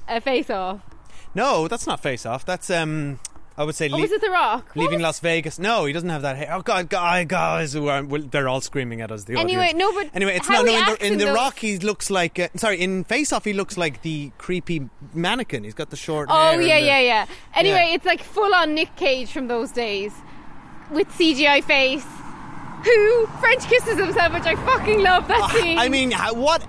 uh, 0.06 0.20
Face 0.20 0.50
Off. 0.50 0.80
No, 1.34 1.66
that's 1.66 1.86
not 1.86 2.00
Face 2.00 2.24
Off. 2.24 2.44
That's 2.44 2.70
um, 2.70 3.18
I 3.56 3.64
would 3.64 3.74
say 3.74 3.88
Oh, 3.90 3.96
Le- 3.96 4.00
was 4.02 4.10
it 4.12 4.20
The 4.20 4.30
Rock? 4.30 4.66
What 4.74 4.82
leaving 4.84 4.98
was- 5.00 5.02
Las 5.04 5.20
Vegas. 5.20 5.58
No, 5.58 5.84
he 5.84 5.92
doesn't 5.92 6.08
have 6.08 6.22
that 6.22 6.36
hair. 6.36 6.48
Oh 6.52 6.62
God, 6.62 6.88
God 6.88 7.28
guys, 7.28 7.76
well, 7.76 8.02
they're 8.02 8.48
all 8.48 8.60
screaming 8.60 9.00
at 9.00 9.10
us. 9.12 9.24
The 9.24 9.36
Anyway, 9.38 9.68
audience. 9.70 9.78
no, 9.78 9.92
but 9.92 10.10
anyway, 10.14 10.36
it's. 10.36 10.48
No, 10.48 10.60
in 10.60 10.66
the, 10.66 11.06
in 11.06 11.18
the 11.18 11.32
Rock, 11.32 11.58
he 11.58 11.78
looks 11.78 12.10
like. 12.10 12.38
Uh, 12.38 12.48
sorry, 12.56 12.80
in 12.80 13.04
Face 13.04 13.32
Off, 13.32 13.44
he 13.44 13.52
looks 13.52 13.76
like 13.76 14.02
the 14.02 14.32
creepy 14.38 14.88
mannequin. 15.14 15.64
He's 15.64 15.74
got 15.74 15.90
the 15.90 15.96
short. 15.96 16.28
Oh 16.30 16.52
yeah, 16.58 16.80
the- 16.80 16.86
yeah, 16.86 17.00
yeah. 17.00 17.26
Anyway, 17.54 17.86
Yeah. 17.88 17.94
it's 17.94 18.04
like 18.06 18.22
full 18.22 18.54
on 18.54 18.74
Nick 18.74 18.96
Cage 18.96 19.30
from 19.30 19.48
those 19.48 19.70
days 19.70 20.12
with 20.90 21.08
CGI 21.10 21.62
face. 21.62 22.04
Who 22.84 23.26
French 23.40 23.62
kisses 23.68 23.98
himself, 23.98 24.32
which 24.34 24.44
I 24.44 24.56
fucking 24.56 25.02
love 25.02 25.28
that 25.28 25.40
ah, 25.40 25.48
scene. 25.48 25.78
I 25.78 25.88
mean, 25.88 26.10
how, 26.10 26.34
what? 26.34 26.62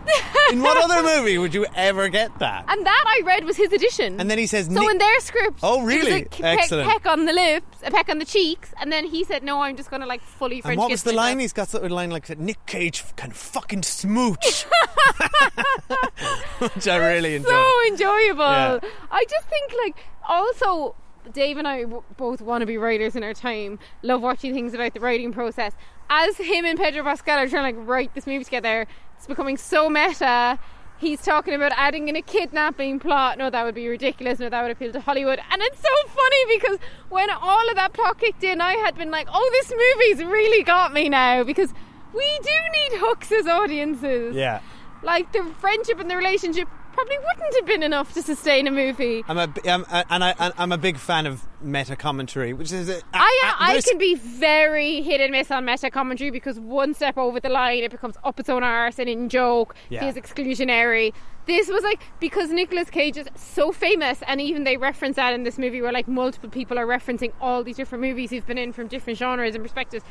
In 0.52 0.62
what 0.62 0.78
other 0.78 1.02
movie 1.18 1.38
would 1.38 1.54
you 1.54 1.66
ever 1.76 2.08
get 2.10 2.38
that? 2.40 2.66
and 2.68 2.86
that 2.86 3.04
I 3.08 3.22
read 3.26 3.46
was 3.46 3.58
his 3.58 3.72
addition. 3.74 4.20
And 4.20 4.30
then 4.30 4.38
he 4.38 4.46
says, 4.46 4.68
So 4.68 4.74
Nick- 4.74 4.92
in 4.92 4.98
their 5.00 5.20
script, 5.22 5.60
Oh, 5.64 5.82
really? 5.84 6.22
a 6.22 6.26
peck, 6.26 6.60
Excellent. 6.60 6.90
peck 6.90 7.06
on 7.08 7.26
the 7.26 7.34
lips, 7.34 7.78
a 7.84 7.92
peck 7.92 8.10
on 8.10 8.20
the 8.20 8.26
cheeks, 8.26 8.74
and 8.80 8.92
then 8.92 9.06
he 9.06 9.24
said, 9.24 9.44
"No, 9.44 9.62
I'm 9.62 9.76
just 9.76 9.90
going 9.90 10.02
to 10.02 10.08
like 10.08 10.22
fully 10.22 10.62
French 10.62 10.64
kiss. 10.64 10.72
And 10.74 10.78
what 10.80 10.92
was 10.92 11.04
the 11.04 11.14
line? 11.14 11.38
myself." 11.38 11.42
He's 11.42 11.54
got 11.54 11.70
sort 11.70 11.84
of 11.84 11.92
line 11.92 12.12
like 12.12 12.30
Nick 12.38 12.66
Cage 12.66 13.04
can 13.16 13.32
fucking 13.32 13.84
smooch, 13.84 14.64
which 16.60 16.88
I 16.88 16.98
really 16.98 17.36
enjoyed. 17.36 17.52
so 17.52 17.88
enjoyable. 17.88 18.40
Yeah. 18.44 18.80
I 19.12 19.26
just 19.30 19.48
think 19.48 19.74
like 19.84 19.98
also 20.28 20.96
Dave 21.32 21.58
and 21.58 21.68
I 21.68 21.82
w- 21.84 22.04
both 22.18 22.42
want 22.42 22.62
to 22.62 22.66
be 22.66 22.78
writers 22.78 23.16
in 23.16 23.24
our 23.24 23.34
time. 23.34 23.80
Love 24.02 24.22
watching 24.22 24.54
things 24.54 24.74
about 24.74 24.94
the 24.94 25.00
writing 25.00 25.32
process. 25.32 25.74
As 26.10 26.38
him 26.38 26.66
and 26.66 26.78
Pedro 26.78 27.04
Pascal 27.04 27.40
are 27.40 27.48
trying 27.48 27.74
to 27.74 27.80
like 27.80 27.88
write 27.88 28.14
this 28.14 28.28
movie 28.28 28.44
together, 28.44 28.86
it's 29.18 29.28
becoming 29.28 29.58
so 29.58 29.90
meta. 29.90 30.60
He's 31.00 31.22
talking 31.22 31.54
about 31.54 31.72
adding 31.76 32.08
in 32.08 32.16
a 32.16 32.22
kidnapping 32.22 33.00
plot. 33.00 33.38
No, 33.38 33.50
that 33.50 33.64
would 33.66 33.76
be 33.76 33.88
ridiculous. 33.88 34.40
No, 34.40 34.50
that 34.50 34.62
would 34.62 34.72
appeal 34.72 34.92
to 34.94 35.00
Hollywood. 35.02 35.40
And 35.52 35.62
it's 35.62 35.80
so 35.82 36.08
funny 36.08 36.58
because 36.58 36.78
when 37.10 37.30
all 37.30 37.68
of 37.70 37.76
that 37.76 37.94
plot 37.94 38.20
kicked 38.20 38.44
in, 38.44 38.62
I 38.62 38.74
had 38.76 38.96
been 38.96 39.12
like, 39.12 39.28
"Oh, 39.34 39.50
this 39.54 39.70
movie's 39.72 40.24
really 40.26 40.64
got 40.64 40.94
me 40.94 41.10
now." 41.10 41.44
Because 41.44 41.74
we 42.14 42.40
do 42.44 42.50
need 42.50 43.00
hooks 43.00 43.32
as 43.32 43.48
audiences 43.48 44.36
Yeah. 44.36 44.62
like 45.02 45.34
the 45.34 45.44
friendship 45.60 46.00
and 46.00 46.10
the 46.10 46.16
relationship 46.16 46.68
probably 47.06 47.26
wouldn't 47.26 47.56
have 47.56 47.66
been 47.66 47.84
enough 47.84 48.14
to 48.14 48.22
sustain 48.22 48.68
a 48.68 48.72
movie. 48.72 49.24
I'm 49.28 49.38
a, 49.38 49.50
I'm, 49.66 49.86
uh, 49.90 50.04
and 50.10 50.24
I, 50.24 50.36
I'm 50.58 50.72
a 50.72 50.78
big 50.78 50.98
fan 50.98 51.26
of 51.26 51.46
meta 51.62 51.96
commentary, 51.96 52.54
which 52.54 52.72
is. 52.72 52.90
I, 53.14 53.56
I 53.60 53.82
can 53.82 53.98
be 53.98 54.16
very 54.16 55.02
hit 55.02 55.22
and 55.22 55.32
miss 55.32 55.52
on 55.52 55.66
meta 55.66 55.90
commentary 55.90 56.32
because 56.32 56.60
one 56.60 56.94
step 56.94 57.18
over 57.18 57.40
the 57.40 57.50
line 57.50 57.84
it 57.84 57.92
becomes 57.92 58.16
up 58.24 58.40
its 58.40 58.50
own 58.50 58.64
arse 58.64 59.00
and 59.00 59.10
in 59.10 59.30
joke 59.30 59.76
Yeah. 59.90 60.00
feels 60.02 60.16
exclusionary. 60.16 61.14
This 61.46 61.68
was 61.68 61.84
like 61.84 62.00
because 62.20 62.52
Nicolas 62.52 62.90
Cage 62.90 63.18
is 63.18 63.28
so 63.36 63.72
famous, 63.74 64.20
and 64.28 64.40
even 64.40 64.64
they 64.64 64.78
reference 64.78 65.18
that 65.18 65.34
in 65.34 65.44
this 65.44 65.58
movie 65.58 65.82
where 65.82 65.92
like 65.92 66.08
multiple 66.08 66.50
people 66.50 66.80
are 66.80 66.86
referencing 66.88 67.34
all 67.42 67.64
these 67.64 67.76
different 67.76 68.02
movies 68.02 68.30
he's 68.30 68.44
been 68.46 68.58
in 68.58 68.72
from 68.72 68.88
different 68.88 69.20
genres 69.20 69.54
and 69.56 69.64
perspectives. 69.64 70.06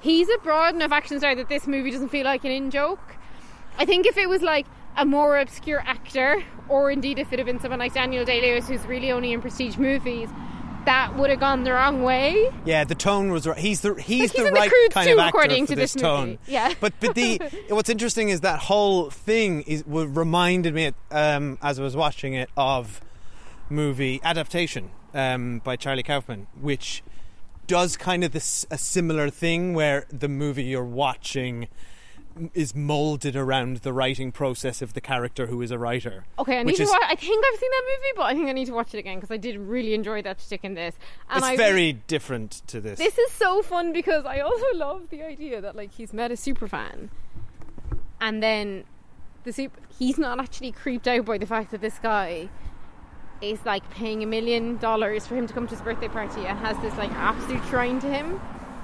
He's 0.00 0.28
a 0.30 0.38
broad 0.38 0.74
enough 0.74 0.92
action 0.92 1.18
star 1.18 1.34
that 1.34 1.50
this 1.50 1.66
movie 1.66 1.90
doesn't 1.90 2.08
feel 2.08 2.24
like 2.24 2.44
an 2.44 2.50
in 2.50 2.70
joke. 2.70 3.16
I 3.78 3.84
think 3.84 4.06
if 4.06 4.16
it 4.16 4.28
was 4.28 4.40
like 4.40 4.66
a 4.96 5.04
more 5.04 5.38
obscure 5.38 5.80
actor, 5.80 6.42
or 6.68 6.90
indeed 6.90 7.18
if 7.18 7.32
it 7.32 7.38
had 7.38 7.46
been 7.46 7.60
someone 7.60 7.78
like 7.78 7.94
Daniel 7.94 8.24
Day 8.24 8.40
Lewis, 8.40 8.68
who's 8.68 8.84
really 8.86 9.10
only 9.12 9.32
in 9.32 9.40
prestige 9.40 9.76
movies, 9.76 10.28
that 10.86 11.14
would 11.16 11.28
have 11.30 11.40
gone 11.40 11.64
the 11.64 11.72
wrong 11.72 12.02
way. 12.02 12.50
Yeah, 12.64 12.84
the 12.84 12.94
tone 12.94 13.30
was 13.30 13.46
right. 13.46 13.58
He's 13.58 13.82
the 13.82 13.94
he's, 13.94 13.98
Like, 13.98 14.06
he's 14.06 14.32
the 14.32 14.44
The 14.44 14.52
right 14.52 14.70
Croods 14.70 14.94
kind 14.94 15.06
too, 15.08 15.12
of 15.14 15.18
actor 15.20 15.28
according 15.38 15.66
for 15.66 15.72
to 15.74 15.76
this, 15.80 15.92
this 15.92 16.02
tone. 16.02 16.26
movie. 16.30 16.38
Yeah. 16.46 16.72
But 16.80 16.94
but 17.00 17.14
the 17.14 17.38
what's 17.68 17.90
interesting 17.90 18.30
is 18.30 18.40
that 18.40 18.60
whole 18.60 19.10
thing 19.10 19.62
is 19.62 19.84
reminded 19.86 20.74
me 20.74 20.92
um, 21.10 21.58
as 21.62 21.78
I 21.78 21.82
was 21.82 21.96
watching 21.96 22.34
it 22.34 22.48
of 22.56 23.00
movie 23.68 24.20
adaptation 24.24 24.90
um, 25.14 25.60
by 25.62 25.76
Charlie 25.76 26.02
Kaufman, 26.02 26.46
which 26.60 27.02
does 27.66 27.96
kind 27.96 28.24
of 28.24 28.32
this 28.32 28.66
a 28.70 28.78
similar 28.78 29.28
thing 29.30 29.74
where 29.74 30.06
the 30.10 30.28
movie 30.28 30.64
you're 30.64 30.82
watching 30.84 31.68
is 32.54 32.74
molded 32.74 33.36
around 33.36 33.78
the 33.78 33.92
writing 33.92 34.32
process 34.32 34.82
of 34.82 34.94
the 34.94 35.00
character 35.00 35.46
who 35.46 35.60
is 35.62 35.70
a 35.70 35.78
writer. 35.78 36.24
Okay, 36.38 36.58
I 36.58 36.62
need 36.62 36.76
to 36.76 36.82
is, 36.82 36.90
watch. 36.90 37.02
I 37.04 37.14
think 37.14 37.44
I've 37.52 37.58
seen 37.58 37.70
that 37.70 37.82
movie, 37.84 38.12
but 38.16 38.22
I 38.22 38.34
think 38.34 38.48
I 38.48 38.52
need 38.52 38.66
to 38.66 38.72
watch 38.72 38.94
it 38.94 38.98
again 38.98 39.16
because 39.16 39.30
I 39.30 39.36
did 39.36 39.58
really 39.58 39.94
enjoy 39.94 40.22
that 40.22 40.40
stick 40.40 40.60
in 40.62 40.74
this. 40.74 40.94
And 41.28 41.38
It's 41.38 41.46
I 41.46 41.56
very 41.56 41.92
different 41.92 42.62
to 42.68 42.80
this. 42.80 42.98
This 42.98 43.18
is 43.18 43.32
so 43.32 43.62
fun 43.62 43.92
because 43.92 44.24
I 44.24 44.40
also 44.40 44.66
love 44.74 45.10
the 45.10 45.22
idea 45.22 45.60
that 45.60 45.76
like 45.76 45.92
he's 45.92 46.12
met 46.12 46.30
a 46.30 46.36
super 46.36 46.68
fan, 46.68 47.10
and 48.20 48.42
then 48.42 48.84
the 49.44 49.52
super 49.52 49.78
he's 49.98 50.18
not 50.18 50.40
actually 50.40 50.72
creeped 50.72 51.08
out 51.08 51.24
by 51.24 51.38
the 51.38 51.46
fact 51.46 51.70
that 51.70 51.80
this 51.80 51.98
guy 51.98 52.48
is 53.40 53.64
like 53.64 53.88
paying 53.90 54.22
a 54.22 54.26
million 54.26 54.76
dollars 54.78 55.26
for 55.26 55.34
him 55.34 55.46
to 55.46 55.54
come 55.54 55.66
to 55.66 55.74
his 55.74 55.82
birthday 55.82 56.08
party 56.08 56.46
and 56.46 56.58
has 56.58 56.76
this 56.78 56.96
like 56.96 57.10
absolute 57.12 57.62
shrine 57.68 58.00
to 58.00 58.06
him. 58.06 58.40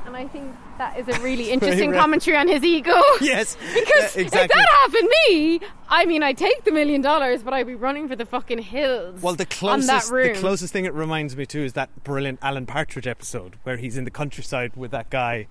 And 0.07 0.17
I 0.17 0.29
think 0.29 0.55
that 0.79 0.99
is 0.99 1.09
a 1.09 1.21
really 1.23 1.51
interesting 1.51 1.93
commentary 1.93 2.37
on 2.37 2.49
his 2.49 2.63
ego. 2.63 2.95
yes, 3.21 3.57
Because 3.75 4.17
yeah, 4.17 4.23
if 4.23 4.31
that 4.31 4.51
happened 4.51 5.11
to 5.11 5.33
me, 5.33 5.61
I 5.89 6.07
mean, 6.07 6.23
I'd 6.23 6.39
take 6.39 6.65
the 6.65 6.71
million 6.73 7.01
dollars, 7.01 7.43
but 7.43 7.53
I'd 7.53 7.67
be 7.67 7.75
running 7.75 8.09
for 8.09 8.17
the 8.17 8.27
fucking 8.27 8.59
hills. 8.59 9.21
Well, 9.21 9.35
the 9.35 9.45
on 9.63 9.81
that 9.81 10.05
closest 10.05 10.11
the 10.13 10.41
closest 10.41 10.73
thing 10.73 10.85
it 10.85 10.95
reminds 10.95 11.37
me 11.37 11.45
to 11.47 11.65
is 11.65 11.73
that 11.75 12.05
brilliant 12.05 12.39
Alan 12.41 12.67
Partridge 12.67 13.07
episode 13.07 13.57
where 13.65 13.77
he's 13.77 13.97
in 13.97 14.05
the 14.05 14.11
countryside 14.11 14.77
with 14.77 14.93
that 14.93 15.11
guy 15.11 15.49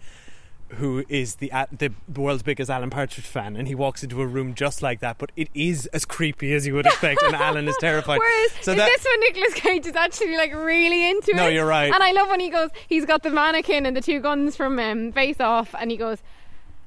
who 0.69 1.06
is 1.08 1.36
the 1.36 1.51
the 1.71 1.91
world's 2.15 2.43
biggest 2.43 2.69
Alan 2.69 2.89
Partridge 2.89 3.25
fan, 3.25 3.56
and 3.56 3.67
he 3.67 3.75
walks 3.75 4.04
into 4.04 4.21
a 4.21 4.28
room 4.28 4.54
just 4.54 4.82
like 4.82 4.99
that, 4.99 5.17
but 5.17 5.32
it 5.36 5.49
is 5.54 5.86
as 5.88 6.06
creepy 6.06 6.54
as 6.54 6.65
you 6.65 6.73
would 6.73 6.86
expect, 6.86 7.21
and 7.21 7.36
Alan 7.36 7.67
is 7.67 7.78
terrified. 7.78 8.19
Whereas 8.19 8.51
so 8.62 8.73
that 8.73 8.86
this 8.86 9.06
one, 9.06 9.19
Nicolas 9.19 9.54
Cage 9.54 9.86
is 9.86 9.95
actually 9.95 10.38
like 10.38 10.54
really 10.54 11.10
into 11.10 11.32
it. 11.32 11.38
No, 11.38 11.47
you're 11.47 11.65
right. 11.65 11.93
And 11.93 12.01
I 12.04 12.12
love 12.12 12.30
when 12.30 12.39
he 12.39 12.49
goes, 12.49 12.69
he's 12.88 13.06
got 13.06 13.23
the 13.23 13.30
mannequin 13.30 13.86
and 13.86 13.95
the 13.95 14.01
two 14.01 14.19
guns 14.19 14.56
from 14.56 14.80
um, 14.80 15.12
Face 15.12 15.39
Off, 15.39 15.75
and 15.80 15.91
he 15.91 15.97
goes, 15.97 16.19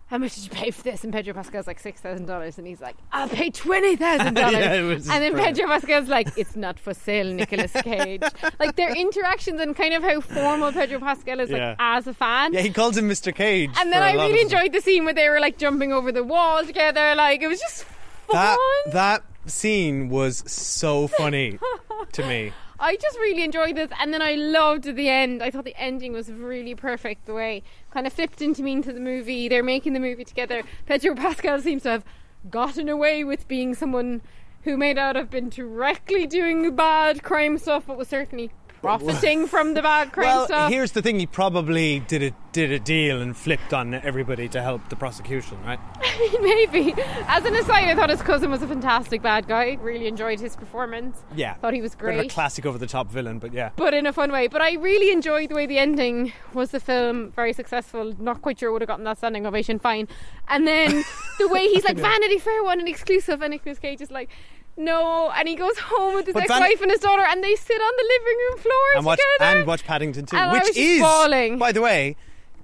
"How 0.09 0.19
much 0.19 0.35
did 0.35 0.45
you 0.45 0.51
pay 0.51 0.71
for 0.71 0.83
this?" 0.83 1.05
And 1.05 1.13
Pedro 1.13 1.35
Pascal's 1.35 1.67
like 1.67 1.79
six 1.79 2.01
thousand 2.01 2.27
dollars, 2.27 2.59
and 2.59 2.67
he's 2.67 2.81
like, 2.81 2.97
"I'll 3.13 3.29
pay 3.29 3.51
twenty 3.51 3.97
thousand 3.97 4.35
dollars." 4.35 5.09
And 5.11 5.23
then 5.23 5.33
brilliant. 5.33 5.57
Pedro 5.57 5.67
Pascal's 5.69 6.09
like, 6.09 6.29
"It's 6.37 6.57
not 6.57 6.79
for 6.79 6.95
sale, 6.95 7.33
Nicolas 7.33 7.73
Cage." 7.83 8.23
like 8.61 8.77
their 8.77 8.95
interactions 8.95 9.61
and 9.61 9.75
kind 9.77 9.95
of 9.95 10.03
how 10.03 10.21
formal 10.21 10.73
Pedro 10.73 10.99
Pascal 11.01 11.41
is, 11.41 11.51
like 11.51 11.59
Yeah. 11.61 11.77
as 11.79 12.07
a 12.07 12.15
fan. 12.15 12.53
yeah, 12.53 12.61
he 12.61 12.71
calls 12.71 12.97
him 12.97 13.09
Mr. 13.09 13.35
Cage. 13.35 13.71
and 13.79 13.93
then 13.93 14.03
I 14.03 14.13
really 14.15 14.41
enjoyed 14.41 14.73
the 14.73 14.81
scene 14.81 15.05
where 15.05 15.15
they 15.15 15.29
were 15.29 15.41
like 15.41 15.59
jumping 15.59 15.93
over 15.93 16.11
the 16.13 16.25
wall 16.25 16.65
together. 16.65 17.15
Like 17.15 17.43
it 17.43 17.49
was 17.49 17.61
just 17.61 17.85
fun. 17.85 18.35
that. 18.35 18.59
That 18.93 19.25
scene 19.51 20.09
was 20.11 20.45
so 20.51 21.07
funny 21.09 21.59
to 22.13 22.27
me. 22.27 22.53
I 22.81 22.97
just 22.97 23.19
really 23.19 23.43
enjoyed 23.43 23.75
this, 23.75 23.91
and 23.99 24.15
then 24.15 24.23
I 24.23 24.35
loved 24.35 24.85
the 24.85 25.09
end. 25.09 25.43
I 25.43 25.51
thought 25.51 25.65
the 25.65 25.77
ending 25.77 26.13
was 26.13 26.31
really 26.31 26.77
perfect. 26.77 27.27
The 27.27 27.35
way 27.35 27.65
kind 27.91 28.07
of 28.07 28.13
flipped 28.13 28.41
into 28.41 28.63
me 28.63 28.73
into 28.73 28.93
the 28.93 29.01
movie. 29.01 29.49
They're 29.49 29.65
making 29.65 29.95
the 29.95 30.01
movie 30.01 30.25
together. 30.25 30.63
Pedro 30.87 31.15
Pascal 31.17 31.61
seems 31.61 31.83
to 31.83 31.91
have 31.91 32.05
gotten 32.51 32.89
away 32.89 33.25
with 33.25 33.49
being 33.49 33.75
someone 33.75 34.23
who 34.63 34.77
may 34.77 34.95
not 34.95 35.17
have 35.17 35.31
been 35.31 35.49
directly 35.49 36.27
doing 36.27 36.75
bad 36.77 37.25
crime 37.25 37.59
stuff, 37.59 37.85
but 37.87 37.99
was 37.99 38.09
certainly 38.09 38.53
profiting 38.81 39.47
from 39.47 39.75
the 39.75 39.83
bad 39.83 40.13
crime 40.13 40.27
well, 40.27 40.47
stuff. 40.47 40.71
here's 40.71 40.93
the 40.93 41.03
thing: 41.03 41.19
he 41.19 41.27
probably 41.27 42.01
did 42.01 42.23
a 42.23 42.33
did 42.53 42.73
a 42.73 42.79
deal 42.79 43.21
and 43.21 43.37
flipped 43.37 43.73
on 43.73 43.95
everybody 43.95 44.49
to 44.49 44.63
help 44.63 44.89
the 44.89 44.97
prosecution, 44.97 45.59
right? 45.65 45.79
Maybe. 46.41 46.95
As 47.27 47.45
an 47.45 47.55
aside, 47.55 47.85
I 47.85 47.95
thought 47.95 48.11
his 48.11 48.23
cousin 48.23 48.51
was 48.51 48.63
a 48.63 48.67
fantastic 48.67 49.23
bad 49.23 49.47
guy. 49.47 49.79
Really 49.81 50.07
enjoyed 50.09 50.41
his 50.41 50.57
performance. 50.57 51.23
Yeah, 51.37 51.55
Thought 51.55 51.75
he 51.75 51.81
was 51.81 51.95
of 51.95 52.01
a 52.01 52.03
great. 52.03 52.31
classic 52.31 52.67
over 52.67 52.79
the 52.79 52.87
top 52.87 53.11
villain, 53.11 53.39
but 53.39 53.53
yeah. 53.53 53.71
but 53.77 53.95
in 53.95 54.07
a 54.07 54.13
fun 54.13 54.33
way. 54.33 54.49
But 54.49 54.63
I 54.63 54.75
really 54.75 55.13
enjoyed 55.13 55.51
the 55.51 55.55
way 55.55 55.67
the 55.67 55.79
ending 55.79 56.33
was. 56.55 56.71
The 56.71 56.81
film 56.81 57.31
very 57.33 57.53
successful. 57.53 58.15
Not 58.19 58.43
quite 58.43 58.59
sure 58.59 58.73
would 58.73 58.83
have 58.83 58.89
gotten 58.89 59.05
that 59.05 59.19
standing 59.19 59.47
ovation. 59.47 59.79
Fine. 59.79 60.09
And 60.49 60.67
then 60.67 61.05
the 61.39 61.49
way 61.49 61.69
he's 61.69 61.85
like 61.85 61.97
Vanity 61.97 62.39
Fair 62.39 62.63
one 62.63 62.79
and 62.79 62.89
exclusive, 62.89 63.43
and 63.43 63.53
Nicolas 63.53 63.79
Cage 63.79 64.01
is 64.01 64.11
like. 64.11 64.31
No, 64.79 65.31
and 65.37 65.49
he 65.49 65.57
goes 65.57 65.77
home 65.79 66.15
with 66.15 66.27
his 66.27 66.35
But 66.35 66.45
ex-wife 66.45 66.81
and 66.81 66.91
his 66.91 67.01
daughter, 67.01 67.25
and 67.29 67.43
they 67.43 67.57
sit 67.57 67.81
on 67.81 67.93
the 67.97 68.05
living 68.05 68.39
room 68.49 68.59
floor 68.59 68.85
and 68.97 69.05
watch 69.05 69.19
together. 69.19 69.59
and 69.59 69.67
watch 69.67 69.85
Paddington 69.85 70.25
2, 70.27 70.37
And 70.37 70.51
I 70.51 70.53
which 70.53 70.61
was 70.63 70.69
just 70.69 70.79
is 70.79 71.01
bawling. 71.01 71.59
by 71.59 71.73
the 71.73 71.81
way, 71.83 72.17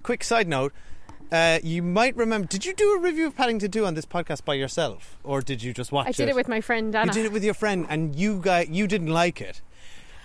quick 0.04 0.22
side 0.22 0.46
note, 0.46 0.72
uh, 1.32 1.58
you 1.64 1.82
might 1.82 2.14
remember. 2.16 2.46
Did 2.46 2.64
you 2.64 2.72
do 2.72 2.94
a 2.94 3.00
review 3.00 3.26
of 3.26 3.34
Paddington 3.36 3.70
2 3.72 3.84
on 3.84 3.94
this 3.94 4.06
podcast 4.06 4.44
by 4.44 4.54
yourself, 4.54 5.16
or 5.24 5.42
did 5.42 5.62
you 5.62 5.72
just 5.72 5.90
watch 5.90 6.06
it? 6.06 6.10
I 6.10 6.12
did 6.12 6.28
it 6.28 6.36
with 6.36 6.46
my 6.46 6.60
friend 6.60 6.94
Anna. 6.94 7.06
You 7.06 7.12
did 7.12 7.24
it 7.26 7.32
with 7.32 7.42
your 7.42 7.54
friend, 7.54 7.84
and 7.88 8.14
you 8.14 8.38
guy 8.40 8.66
you 8.70 8.86
didn't 8.86 9.08
like 9.08 9.40
it, 9.40 9.60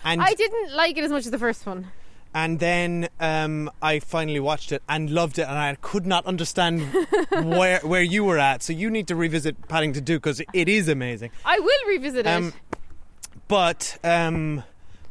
and 0.03 0.21
I 0.21 0.33
didn't 0.35 0.75
like 0.75 0.95
it 0.97 1.03
as 1.03 1.09
much 1.11 1.25
as 1.25 1.31
the 1.31 1.39
first 1.39 1.65
one. 1.65 1.87
And 2.33 2.59
then 2.59 3.09
um, 3.19 3.69
I 3.81 3.99
finally 3.99 4.39
watched 4.39 4.71
it 4.71 4.81
and 4.87 5.09
loved 5.09 5.39
it, 5.39 5.47
and 5.47 5.57
I 5.57 5.75
could 5.81 6.05
not 6.05 6.25
understand 6.25 6.81
where 7.31 7.79
where 7.81 8.03
you 8.03 8.23
were 8.23 8.37
at. 8.37 8.63
So 8.63 8.73
you 8.73 8.89
need 8.89 9.07
to 9.07 9.15
revisit 9.15 9.67
Paddington 9.67 10.05
2 10.05 10.17
because 10.17 10.41
it 10.53 10.69
is 10.69 10.87
amazing. 10.87 11.31
I 11.45 11.59
will 11.59 11.87
revisit 11.87 12.25
it. 12.25 12.29
Um, 12.29 12.53
But 13.47 13.97
um, 14.03 14.63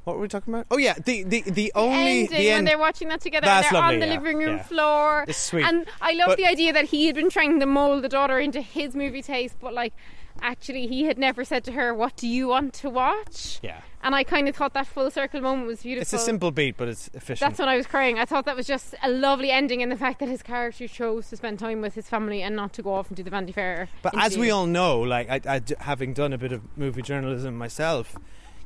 what 0.05 0.17
were 0.17 0.23
we 0.23 0.29
talking 0.29 0.55
about? 0.55 0.67
Oh 0.71 0.79
yeah, 0.79 0.95
the 0.95 1.25
the 1.25 1.43
the 1.43 1.73
only 1.75 2.21
ending 2.23 2.29
the 2.31 2.49
when 2.51 2.65
they're 2.65 2.79
watching 2.79 3.09
that 3.09 3.21
together 3.21 3.47
That's 3.47 3.67
and 3.67 3.75
they're 3.77 3.83
lovely, 3.83 3.95
on 3.97 4.01
the 4.01 4.07
yeah, 4.07 4.21
living 4.21 4.37
room 4.39 4.57
yeah. 4.57 4.63
floor. 4.63 5.25
It's 5.27 5.39
sweet. 5.39 5.65
And 5.65 5.87
I 6.01 6.13
love 6.13 6.37
the 6.37 6.47
idea 6.47 6.73
that 6.73 6.87
he 6.87 7.07
had 7.07 7.17
been 7.17 7.31
trying 7.31 7.59
to 7.61 7.67
mold 7.67 8.05
the 8.05 8.09
daughter 8.09 8.39
into 8.39 8.61
his 8.61 8.95
movie 8.95 9.23
taste, 9.23 9.57
but 9.61 9.75
like 9.75 9.93
actually 10.41 10.87
he 10.87 11.05
had 11.05 11.19
never 11.19 11.45
said 11.45 11.65
to 11.65 11.73
her, 11.73 11.93
"What 11.93 12.17
do 12.17 12.29
you 12.29 12.47
want 12.49 12.75
to 12.75 12.89
watch?" 12.89 13.59
Yeah. 13.63 13.81
And 14.03 14.15
I 14.15 14.23
kind 14.23 14.49
of 14.49 14.55
thought 14.55 14.75
that 14.75 14.87
full 14.87 15.11
circle 15.11 15.41
moment 15.41 15.67
was 15.67 15.83
beautiful. 15.83 16.03
It's 16.03 16.13
a 16.13 16.19
simple 16.19 16.51
beat, 16.51 16.77
but 16.77 16.89
it's 16.89 17.09
efficient. 17.15 17.41
That's 17.41 17.59
when 17.59 17.69
I 17.69 17.77
was 17.77 17.87
crying. 17.87 18.19
I 18.19 18.25
thought 18.25 18.45
that 18.45 18.57
was 18.57 18.67
just 18.67 18.95
a 19.03 19.11
lovely 19.11 19.51
ending, 19.51 19.83
and 19.83 19.91
the 19.91 19.97
fact 19.97 20.21
that 20.21 20.29
his 20.29 20.43
character 20.43 20.87
chose 20.87 21.29
to 21.31 21.37
spend 21.37 21.59
time 21.59 21.81
with 21.81 21.95
his 21.95 22.09
family 22.09 22.43
and 22.43 22.55
not 22.55 22.73
to 22.75 22.83
go 22.83 22.95
off 22.95 23.09
and 23.09 23.17
do 23.17 23.23
the 23.23 23.31
Vanity 23.31 23.53
Fair. 23.53 23.89
But 24.03 24.15
as 24.17 24.39
we 24.39 24.51
all 24.51 24.67
know, 24.67 25.01
like 25.01 25.29
I, 25.29 25.57
I 25.57 25.63
having 25.81 26.13
done 26.13 26.33
a 26.33 26.39
bit 26.39 26.53
of 26.53 26.63
movie 26.77 27.03
journalism 27.03 27.57
myself, 27.57 28.17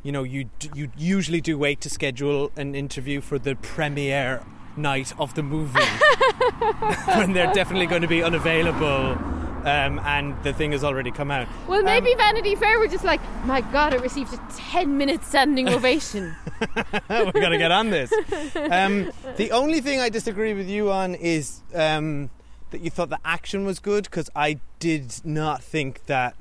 you 0.03 0.13
know, 0.13 0.23
you 0.23 0.51
you 0.75 0.91
usually 0.97 1.41
do 1.41 1.57
wait 1.57 1.81
to 1.83 1.91
schedule 1.91 2.53
an 2.57 2.75
interview 2.75 3.21
for 3.21 3.39
the 3.39 3.55
premiere 3.57 4.45
night 4.77 5.13
of 5.19 5.35
the 5.35 5.43
movie 5.43 5.81
when 7.17 7.33
they're 7.33 7.53
definitely 7.53 7.87
going 7.87 8.03
to 8.03 8.09
be 8.09 8.23
unavailable. 8.23 9.42
Um, 9.65 9.99
and 10.01 10.43
the 10.43 10.53
thing 10.53 10.73
has 10.73 10.83
already 10.83 11.11
come 11.11 11.31
out. 11.31 11.47
Well, 11.69 11.83
maybe 11.83 12.13
Um, 12.13 12.19
Vanity 12.19 12.55
Fair 12.57 12.79
were 12.79 12.89
just 12.89 13.05
like, 13.05 13.21
my 13.45 13.61
God, 13.61 13.95
it 13.95 14.01
received 14.01 14.35
a 14.35 14.41
10 14.57 14.99
minute 14.99 15.25
standing 15.25 15.69
ovation. 15.69 16.35
We're 17.09 17.33
going 17.33 17.53
to 17.53 17.59
get 17.59 17.71
on 17.71 17.91
this. 17.91 18.13
Um, 18.57 19.13
the 19.37 19.51
only 19.53 19.81
thing 19.81 20.01
I 20.01 20.09
disagree 20.09 20.55
with 20.55 20.69
you 20.69 20.91
on 20.91 21.15
is 21.15 21.61
um, 21.75 22.31
that 22.71 22.81
you 22.81 22.91
thought 22.91 23.11
the 23.11 23.21
action 23.25 23.65
was 23.65 23.79
good 23.79 24.05
because 24.05 24.29
I 24.35 24.59
did 24.79 25.25
not 25.25 25.63
think 25.63 26.07
that 26.07 26.35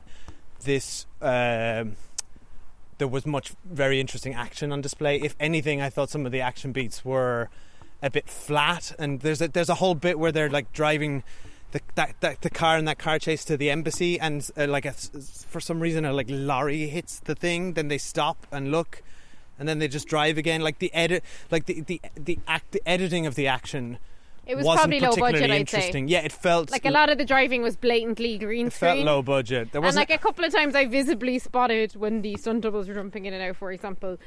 this. 0.63 1.05
Um, 1.21 1.95
there 2.97 3.07
was 3.07 3.25
much 3.25 3.53
very 3.65 3.99
interesting 3.99 4.35
action 4.35 4.71
on 4.71 4.79
display. 4.79 5.19
If 5.19 5.35
anything, 5.39 5.81
I 5.81 5.89
thought 5.89 6.11
some 6.11 6.23
of 6.23 6.31
the 6.31 6.41
action 6.41 6.71
beats 6.71 7.03
were 7.03 7.49
a 8.03 8.11
bit 8.11 8.29
flat, 8.29 8.93
and 8.99 9.21
there's 9.21 9.41
a, 9.41 9.47
there's 9.47 9.69
a 9.69 9.75
whole 9.75 9.95
bit 9.95 10.19
where 10.19 10.31
they're 10.31 10.51
like 10.51 10.71
driving 10.71 11.23
the 11.71 11.81
that, 11.95 12.15
that 12.21 12.41
the 12.41 12.49
car 12.49 12.77
and 12.77 12.87
that 12.87 12.97
car 12.99 13.19
chase 13.19 13.43
to 13.45 13.57
the 13.57 13.69
embassy, 13.71 14.19
and 14.19 14.49
uh, 14.57 14.67
like 14.67 14.85
a, 14.85 14.93
for 14.93 15.59
some 15.59 15.79
reason 15.79 16.05
a 16.05 16.13
like 16.13 16.27
lorry 16.29 16.87
hits 16.87 17.19
the 17.19 17.35
thing, 17.35 17.73
then 17.73 17.87
they 17.87 17.97
stop 17.97 18.45
and 18.51 18.71
look, 18.71 19.01
and 19.59 19.67
then 19.67 19.79
they 19.79 19.87
just 19.87 20.07
drive 20.07 20.37
again. 20.37 20.61
Like 20.61 20.79
the 20.79 20.93
edit, 20.93 21.23
like 21.49 21.65
the 21.65 21.81
the 21.81 22.01
the 22.15 22.39
act, 22.47 22.71
the 22.71 22.81
editing 22.85 23.25
of 23.25 23.35
the 23.35 23.47
action. 23.47 23.97
It 24.45 24.55
was 24.55 24.65
probably 24.65 24.99
low 24.99 25.15
budget, 25.15 25.43
I'd 25.43 25.49
say. 25.49 25.57
interesting. 25.59 26.07
Yeah, 26.07 26.21
it 26.21 26.31
felt 26.31 26.71
Like 26.71 26.83
a 26.83 26.89
lot 26.89 27.09
of 27.09 27.19
the 27.19 27.23
driving 27.25 27.61
was 27.61 27.75
blatantly 27.77 28.37
green 28.39 28.67
It 28.67 28.73
felt 28.73 28.95
screen. 28.95 29.05
low 29.05 29.21
budget. 29.21 29.71
There 29.71 29.79
wasn't 29.81 30.09
like 30.09 30.19
a 30.19 30.21
couple 30.21 30.43
of 30.43 30.51
times 30.51 30.73
I 30.75 30.85
visibly 30.87 31.37
spotted 31.37 31.95
when 31.95 32.21
the 32.23 32.35
stunt 32.37 32.61
doubles 32.61 32.87
were 32.87 32.95
jumping 32.95 33.25
in 33.27 33.33
and 33.35 33.43
out, 33.43 33.55
for 33.55 33.71
example. 33.71 34.17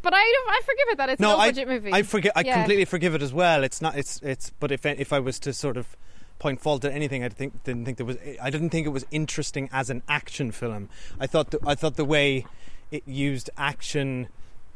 But 0.00 0.14
I 0.14 0.22
don't, 0.24 0.50
I 0.50 0.60
forgive 0.64 0.88
it 0.88 0.96
that 0.96 1.08
it's 1.10 1.20
a 1.20 1.22
no, 1.22 1.30
low 1.34 1.38
I, 1.38 1.48
budget 1.50 1.68
movie. 1.68 1.92
I 1.92 2.02
forget. 2.02 2.32
I 2.34 2.40
Yeah. 2.40 2.54
completely 2.54 2.86
forgive 2.86 3.14
it 3.14 3.22
as 3.22 3.32
well. 3.32 3.62
It's 3.62 3.82
not. 3.82 3.96
It's. 3.96 4.20
It's. 4.22 4.50
But 4.58 4.72
if 4.72 4.86
if 4.86 5.12
I 5.12 5.18
was 5.20 5.38
to 5.40 5.52
sort 5.52 5.76
of 5.76 5.96
point 6.38 6.60
fault 6.60 6.84
at 6.84 6.92
anything, 6.92 7.24
I 7.24 7.28
think 7.28 7.64
didn't 7.64 7.84
think 7.84 7.96
there 7.96 8.06
was. 8.06 8.16
I 8.40 8.50
didn't 8.50 8.70
think 8.70 8.86
it 8.86 8.90
was 8.90 9.04
interesting 9.10 9.68
as 9.72 9.90
an 9.90 10.02
action 10.08 10.52
film. 10.52 10.88
I 11.18 11.26
thought. 11.26 11.50
The, 11.50 11.58
I 11.66 11.74
thought 11.74 11.96
the 11.96 12.04
way 12.04 12.46
it 12.90 13.02
used 13.06 13.50
action 13.56 14.28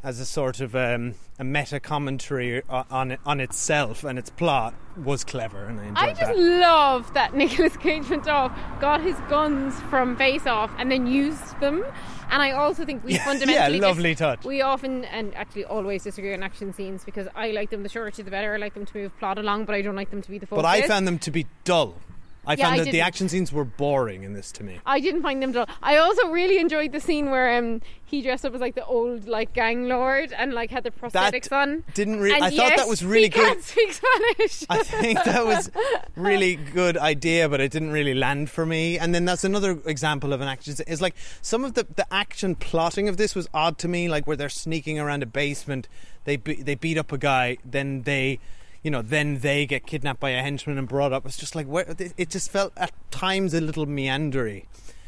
as 0.05 0.19
a 0.19 0.25
sort 0.27 0.61
of 0.61 0.75
um, 0.75 1.15
a 1.39 1.45
meta 1.45 1.79
commentary 1.79 2.63
on 2.69 3.17
on 3.25 3.41
itself 3.41 4.03
and 4.05 4.19
its 4.19 4.31
plot 4.31 4.75
was 4.97 5.25
clever, 5.25 5.65
and 5.65 5.81
I 5.81 5.85
enjoyed 5.85 6.05
I 6.05 6.09
just 6.09 6.21
that. 6.21 6.39
love 6.39 7.15
that 7.15 7.35
Nicolas 7.37 7.77
Cage 7.77 8.09
went 8.11 8.29
off, 8.29 8.53
got 8.81 9.01
his 9.01 9.17
guns 9.29 9.79
from 9.83 10.17
Face 10.17 10.47
Off, 10.47 10.71
and 10.79 10.91
then 10.91 11.07
used 11.07 11.59
them. 11.61 11.85
And 12.31 12.41
I 12.43 12.53
also 12.53 12.85
think 12.85 13.05
we 13.05 13.13
Yeah, 13.15 13.25
fundamentally 13.25 13.79
yeah, 13.79 13.87
lovely 13.87 14.11
dis- 14.13 14.19
touch. 14.19 14.45
We 14.45 14.63
often 14.63 15.05
and 15.07 15.35
actually 15.35 15.67
always 15.67 16.03
disagree 16.03 16.33
on 16.35 16.43
action 16.43 16.73
scenes 16.73 17.05
because 17.05 17.29
I 17.35 17.51
like 17.51 17.71
them 17.71 17.83
the 17.83 17.89
shorter 17.89 18.23
the 18.23 18.31
better. 18.31 18.55
I 18.55 18.57
like 18.57 18.75
them 18.75 18.87
to 18.87 18.97
move 18.97 19.19
plot 19.19 19.39
along, 19.39 19.67
but 19.67 19.75
I 19.75 19.83
don't 19.83 19.97
like 19.97 20.11
them 20.11 20.23
to 20.23 20.31
be 20.31 20.39
the 20.39 20.47
focus. 20.47 20.63
But 20.63 20.69
I 20.69 20.87
found 20.87 21.07
them 21.07 21.19
to 21.21 21.31
be 21.31 21.47
dull. 21.65 21.97
I 22.47 22.55
Yeah, 22.55 22.69
found 22.69 22.81
I 22.81 22.85
that 22.85 22.91
the 22.91 23.01
action 23.01 23.29
scenes 23.29 23.53
were 23.53 23.65
boring 23.65 24.25
in 24.25 24.33
this 24.33 24.51
to 24.53 24.65
me. 24.65 24.81
I 24.85 24.99
didn't 25.01 25.23
find 25.23 25.43
them 25.43 25.51
at 25.51 25.57
all. 25.57 25.67
I 25.83 25.97
also 25.99 26.29
really 26.29 26.59
enjoyed 26.59 26.93
the 26.93 27.01
scene 27.01 27.31
where 27.31 27.57
um, 27.57 27.81
he 28.05 28.21
dressed 28.21 28.45
up 28.45 28.55
as 28.55 28.61
like 28.61 28.75
the 28.75 28.85
old 28.85 29.29
like 29.29 29.53
gang 29.53 29.87
lord 29.89 30.33
and 30.33 30.53
like 30.53 30.71
had 30.71 30.83
the 30.83 30.91
prosthetics 30.91 31.53
on. 31.53 31.85
Didn't 31.95 32.19
really. 32.21 32.41
I 32.41 32.51
thought 32.51 32.77
that 32.77 32.89
was 32.89 33.05
really 33.05 33.25
he 33.25 33.29
good. 33.31 33.47
Can't 33.47 33.63
speak 33.63 33.93
Spanish. 33.93 34.65
I 34.69 34.83
think 34.83 35.23
that 35.25 35.47
was 35.47 35.71
really 36.17 36.57
good 36.57 36.97
idea, 36.97 37.49
but 37.49 37.61
it 37.61 37.71
didn't 37.71 37.93
really 37.93 38.15
land 38.15 38.51
for 38.51 38.67
me. 38.67 38.99
And 38.99 39.15
then 39.15 39.25
that's 39.25 39.45
another 39.45 39.81
example 39.87 40.33
of 40.33 40.41
an 40.41 40.49
action. 40.49 40.75
Is 40.87 41.01
like 41.01 41.15
some 41.43 41.65
of 41.65 41.75
the 41.75 41.87
the 41.95 42.13
action 42.13 42.55
plotting 42.57 43.09
of 43.09 43.17
this 43.17 43.35
was 43.35 43.49
odd 43.55 43.79
to 43.79 43.89
me, 43.89 44.09
like 44.09 44.27
where 44.27 44.37
they're 44.37 44.49
sneaking 44.49 44.99
around 44.99 45.23
a 45.23 45.27
basement, 45.27 45.89
they 46.25 46.37
be, 46.37 46.55
they 46.55 46.75
beat 46.75 46.99
up 46.99 47.13
a 47.13 47.19
guy, 47.19 47.59
then 47.65 48.03
they. 48.03 48.41
You 48.83 48.91
know, 48.91 49.01
then 49.03 49.39
they 49.39 49.65
get 49.67 49.87
kidnapped 49.87 50.19
by 50.21 50.31
a 50.31 50.43
henchman 50.43 50.77
and 50.79 50.89
brought 50.89 51.13
up. 51.13 51.25
It's 51.25 51.37
just 51.37 51.55
like 51.55 51.67
where, 51.67 51.87
it 52.17 52.31
just 52.31 52.51
felt 52.51 52.73
at 52.77 52.91
times 53.13 53.55
a 53.55 53.61
little 53.61 53.87
meandery. 53.87 54.65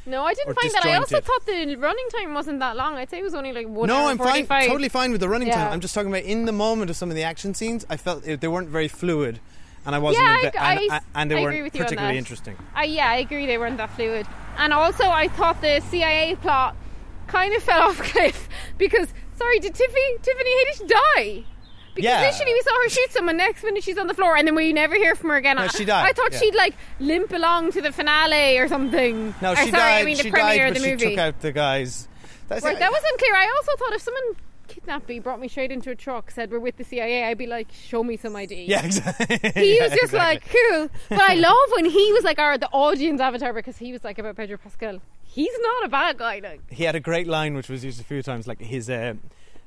no, 0.07 0.23
I 0.25 0.33
didn't 0.35 0.55
find 0.55 0.71
that. 0.75 0.85
I 0.85 0.95
also 0.97 1.21
thought 1.21 1.45
the 1.47 1.75
running 1.77 2.09
time 2.17 2.35
wasn't 2.35 2.61
that 2.61 2.77
long. 2.77 2.95
I'd 2.95 3.11
say 3.11 3.19
it 3.19 3.23
was 3.25 3.35
only 3.35 3.53
like 3.53 3.67
one 3.67 3.89
no, 3.89 4.07
I'm 4.09 4.19
fine, 4.19 4.47
totally 4.47 4.89
fine 4.89 5.11
with 5.11 5.21
the 5.21 5.29
running 5.29 5.49
Yeah. 5.49 5.57
time. 5.65 5.73
I'm 5.73 5.81
just 5.81 5.93
talking 5.95 6.11
about 6.11 6.23
in 6.23 6.45
the 6.45 6.53
moment 6.53 6.91
of 6.91 6.97
some 6.97 7.09
of 7.11 7.17
the 7.17 7.25
action 7.25 7.53
scenes. 7.55 7.85
I 7.91 7.97
felt 7.97 8.23
they 8.23 8.47
weren't 8.49 8.69
very 8.69 8.87
fluid, 8.87 9.41
and 9.85 9.95
I 9.95 9.99
wasn't. 9.99 10.25
Yeah, 10.27 10.41
bit- 10.43 10.61
I- 10.61 10.73
and, 10.75 10.93
I- 10.93 11.01
and 11.17 11.31
they 11.31 11.37
I 11.37 11.41
weren't 11.43 11.55
agree 11.55 11.63
with 11.63 11.75
you 11.75 11.81
on 11.81 11.85
particularly 11.87 12.19
interesting. 12.19 12.57
I, 12.77 12.85
yeah, 12.85 13.09
I 13.09 13.17
agree 13.17 13.47
they 13.47 13.59
weren't 13.59 13.79
that 13.79 13.91
fluid. 13.97 14.27
And 14.57 14.73
also, 14.73 15.05
I 15.09 15.27
thought 15.27 15.61
the 15.63 15.81
CIA 15.91 16.37
plot 16.37 16.77
kind 17.27 17.53
of 17.57 17.63
fell 17.65 17.83
off 17.89 17.99
a 17.99 18.05
cliff 18.05 18.49
because, 18.79 19.09
sorry, 19.37 19.59
did 19.59 19.75
Tiffany, 19.75 20.19
Tiffany 20.23 20.51
Haddish 20.65 20.89
die? 21.17 21.45
Because 21.95 22.05
Yeah. 22.11 22.23
initially 22.23 22.53
we 22.53 22.61
saw 22.63 22.71
her 22.83 22.89
shoot 22.89 23.13
someone, 23.13 23.37
next 23.37 23.63
minute 23.63 23.83
she's 23.85 23.99
on 23.99 24.07
the 24.09 24.15
floor, 24.15 24.37
and 24.37 24.47
then 24.49 24.55
we 24.55 24.73
never 24.73 24.95
hear 24.97 25.15
from 25.15 25.31
her 25.31 25.37
again. 25.37 25.57
No, 25.57 25.63
I- 25.63 25.67
she 25.69 25.85
died, 25.85 26.09
I 26.09 26.13
thought 26.13 26.33
yeah. 26.33 26.39
she'd 26.41 26.55
like 26.55 26.75
limp 27.01 27.33
along 27.33 27.73
to 27.73 27.81
the 27.81 27.93
finale 27.93 28.59
or 28.59 28.67
something. 28.69 29.35
No, 29.41 29.53
Or, 29.53 29.57
she 29.57 29.71
sorry, 29.71 29.73
died. 29.73 30.01
I 30.01 30.05
mean 30.05 30.17
the 30.17 30.23
she 30.25 30.31
premiere 30.31 30.65
died, 30.65 30.69
of 30.69 30.75
the 30.75 30.81
she 30.81 30.91
movie. 30.91 31.11
took 31.11 31.19
out 31.19 31.41
the 31.41 31.53
guys. 31.53 32.09
That's 32.49 32.65
Right, 32.65 32.79
that 32.79 32.91
was 32.91 33.03
unclear. 33.13 33.35
I 33.37 33.47
also 33.57 33.73
thought 33.79 33.93
if 33.95 34.03
someone 34.03 34.23
kidnapped 34.69 35.09
me, 35.09 35.19
brought 35.21 35.41
me 35.41 35.47
straight 35.49 35.71
into 35.71 35.91
a 35.91 35.95
truck, 35.95 36.31
said 36.31 36.51
we're 36.51 36.59
with 36.59 36.77
the 36.77 36.85
CIA, 36.85 37.25
I'd 37.25 37.39
be 37.39 37.47
like, 37.47 37.69
show 37.73 38.03
me 38.03 38.17
some 38.17 38.35
ID. 38.35 38.65
Yeah, 38.65 38.85
exactly. 38.85 39.39
He 39.55 39.79
was 39.81 39.91
Yeah, 39.91 39.97
just 40.01 40.13
like 40.13 40.43
cool, 40.51 40.89
but 41.11 41.21
I 41.21 41.35
love 41.49 41.57
when 41.77 41.85
he 41.85 42.13
was 42.13 42.25
like 42.25 42.39
our 42.39 42.59
the 42.59 42.69
audience 42.71 43.21
avatar 43.21 43.53
because 43.53 43.77
he 43.79 43.93
was 43.93 44.03
like 44.05 44.19
about 44.19 44.37
Pedro 44.37 44.57
Pascal. 44.59 45.01
He's 45.23 45.53
not 45.61 45.85
a 45.85 45.89
bad 45.89 46.19
guy, 46.19 46.41
like 46.43 46.71
He 46.73 46.85
had 46.85 46.95
a 46.97 47.01
great 47.01 47.27
line 47.27 47.55
which 47.55 47.69
was 47.69 47.85
used 47.85 48.01
a 48.01 48.05
few 48.05 48.23
times, 48.23 48.47
like 48.47 48.61
his 48.61 48.91
uh, 48.91 49.15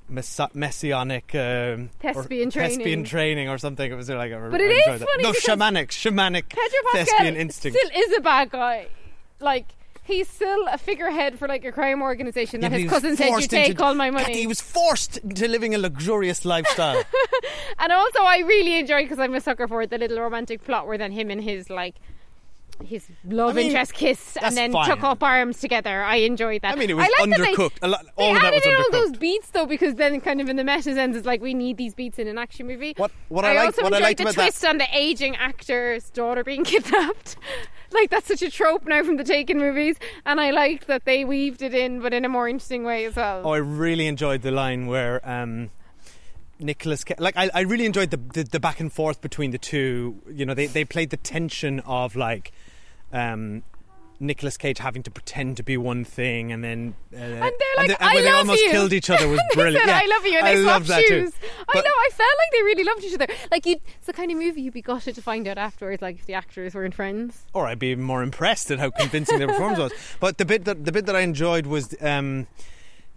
messa- 0.10 0.50
messianic 0.54 1.34
um, 1.36 1.39
or 1.41 1.89
Thespian 2.13 2.50
training. 2.52 2.78
thespian 2.78 3.04
training 3.04 3.50
or 3.50 3.58
something. 3.58 3.91
It 3.91 3.96
was 3.96 4.10
like, 4.10 4.32
I 4.34 4.50
But 4.50 4.62
it 4.62 4.72
I 4.88 4.98
that. 4.98 5.08
funny 5.08 5.24
No, 5.24 5.32
shamanic, 5.32 5.88
shamanic 5.89 6.50
Pedro 6.50 6.80
Pascal 6.91 7.06
thespian 7.06 7.36
instinct. 7.36 7.78
still 7.78 8.02
is 8.04 8.17
a 8.17 8.22
bad 8.22 8.50
guy. 8.50 8.88
Like 9.39 9.65
he's 10.04 10.28
still 10.30 10.65
a 10.72 10.78
figurehead 10.78 11.38
for 11.38 11.48
like 11.50 11.65
a 11.65 11.72
crime 11.72 12.02
organization 12.02 12.62
Yeah, 12.62 12.70
that 12.70 12.78
he 12.78 12.84
his 12.84 12.91
cousin 12.91 13.17
said 13.17 13.30
you 13.39 13.48
take 13.48 13.70
into- 13.72 13.84
all 13.84 13.93
my 13.93 14.10
money. 14.10 14.34
He 14.38 14.48
was 14.48 14.62
forced 14.62 15.17
into 15.17 15.48
living 15.48 15.76
a 15.76 15.78
luxurious 15.78 16.46
lifestyle. 16.46 17.04
And 17.80 17.91
also, 17.91 18.20
I 18.24 18.39
really 18.39 18.80
enjoyed 18.80 19.04
because 19.04 19.20
I'm 19.20 19.36
a 19.36 19.41
sucker 19.41 19.67
for 19.67 19.82
it, 19.84 19.89
the 19.91 19.98
little 20.00 20.20
romantic 20.20 20.63
plot 20.63 20.88
where 20.88 20.98
then 20.98 21.12
him 21.12 21.30
and 21.30 21.43
his 21.43 21.70
like 21.70 21.96
his 22.86 23.08
love 23.26 23.52
I 23.52 23.54
mean, 23.54 23.66
interest 23.68 23.94
kiss 23.94 24.38
and 24.42 24.56
then 24.56 24.72
fine. 24.72 24.88
took 24.90 25.04
up 25.04 25.24
arms 25.24 25.60
together. 25.60 26.04
I 26.04 26.18
enjoyed 26.18 26.62
that. 26.62 26.74
I 26.74 26.76
mean, 26.76 26.90
it 26.90 26.96
was 26.96 27.08
like 27.20 27.30
they- 27.30 27.46
undercooked. 27.54 27.78
A 27.82 27.88
lot- 27.88 28.04
They 28.18 28.24
all 28.24 28.36
of 28.36 28.42
that 28.42 28.54
added 28.54 28.66
in 28.66 28.76
all 28.76 28.92
those 28.92 29.12
beats 29.18 29.50
though, 29.50 29.66
because 29.66 29.96
then 29.96 30.22
kind 30.22 30.40
of 30.42 30.50
in 30.50 30.56
the 30.56 30.63
meta 30.63 30.84
sense, 30.94 31.16
it's 31.18 31.26
like 31.26 31.42
we 31.42 31.54
need 31.54 31.78
these 31.78 31.94
beats 31.96 32.20
in 32.20 32.28
an 32.28 32.38
action 32.38 32.68
movie. 32.68 32.94
What- 32.98 33.12
what 33.30 33.46
I 33.46 33.54
liked- 33.54 33.66
also 33.80 33.84
what 33.84 33.94
I 33.94 33.98
enjoyed 33.98 34.04
liked 34.08 34.18
the 34.18 34.24
about 34.26 34.36
that- 34.36 34.42
twist 34.44 34.66
on 34.66 34.78
the 34.78 34.88
aging 34.94 35.36
actor's 35.36 36.10
daughter 36.12 36.44
being 36.44 36.63
kidnapped. 36.72 37.36
like 37.92 38.10
that's 38.10 38.28
such 38.28 38.42
a 38.42 38.52
trope 38.52 38.86
now 38.86 39.02
from 39.04 39.18
the 39.18 39.24
Taken 39.24 39.58
movies, 39.58 39.98
and 40.26 40.40
I 40.40 40.52
liked 40.52 40.88
that 40.88 41.06
they 41.06 41.26
weaved 41.26 41.62
it 41.62 41.74
in, 41.74 42.00
but 42.02 42.13
in 42.13 42.26
a 42.26 42.30
more 42.30 42.48
interesting 42.48 42.84
way 42.84 43.06
as 43.06 43.16
well. 43.16 43.42
Oh, 43.46 43.52
I 43.52 43.58
really 43.58 44.08
enjoyed 44.08 44.42
the 44.42 44.52
line 44.52 44.88
where 44.88 45.22
um, 45.28 45.70
Nicolas, 46.60 47.06
like, 47.20 47.38
I, 47.38 47.50
I 47.54 47.62
really 47.62 47.86
enjoyed 47.86 48.10
the, 48.12 48.18
the 48.18 48.44
the 48.44 48.60
back 48.60 48.80
and 48.80 48.92
forth 48.92 49.22
between 49.22 49.52
the 49.52 49.58
two. 49.60 50.20
You 50.32 50.46
know, 50.46 50.54
they 50.54 50.66
they 50.66 50.84
played 50.86 51.12
the 51.12 51.18
tension 51.18 51.80
of 51.82 52.16
like, 52.16 52.52
um, 53.13 53.63
Nicolas 54.20 54.58
Cage 54.58 54.80
having 54.80 55.04
to 55.04 55.12
pretend 55.12 55.58
to 55.58 55.63
be 55.63 55.78
one 55.78 56.04
thing, 56.04 56.52
and 56.52 56.63
then 56.63 56.96
uh, 57.13 57.17
and 57.17 57.34
And 57.34 57.41
they're 57.41 57.52
like, 57.78 57.88
the- 57.89 58.04
I 58.04 58.13
when 58.15 58.24
they 58.24 58.30
love 58.32 58.38
almost 58.39 58.63
you. 58.63 58.72
killed 58.72 58.93
each 58.93 59.10
other 59.12 59.28
was 59.28 59.39
And 59.43 59.50
brilliant. 59.54 59.86
said, 59.86 59.91
Yeah, 59.91 60.02
I 60.04 60.08
love 60.08 60.26
you, 60.26 60.38
and 60.39 60.48
I 60.48 60.56
they 60.56 60.62
love 60.62 60.88
that 60.88 61.04
shoes. 61.06 61.32
too. 61.32 61.48
I 61.70 61.76
know. 61.80 61.84
I 61.86 62.10
felt 62.13 62.30
like 62.39 62.52
they 62.52 62.63
really 62.63 62.84
loved 62.84 63.04
each 63.04 63.13
other. 63.13 63.28
Like 63.52 63.65
you, 63.67 63.76
it's 63.98 64.08
the 64.08 64.13
kind 64.13 64.32
of 64.32 64.38
movie 64.39 64.62
you'd 64.63 64.74
be 64.74 64.82
gutted 64.82 65.13
to 65.15 65.22
find 65.22 65.48
out 65.48 65.58
afterwards, 65.60 66.02
like 66.02 66.17
if 66.17 66.26
the 66.26 66.34
actors 66.34 66.74
weren't 66.74 66.96
friends. 66.96 67.46
or 67.54 67.67
I'd 67.67 67.78
be 67.80 67.96
more 67.96 68.24
impressed 68.24 68.72
at 68.72 68.80
how 68.80 68.89
convincing 68.89 69.38
their 69.38 69.48
performance 69.48 69.80
was. 69.91 69.91
But 70.20 70.39
the 70.39 70.46
bit 70.46 70.65
that 70.65 70.86
the 70.86 70.91
bit 70.91 71.06
that 71.06 71.15
I 71.15 71.20
enjoyed 71.22 71.67
was 71.67 71.93
um, 72.02 72.48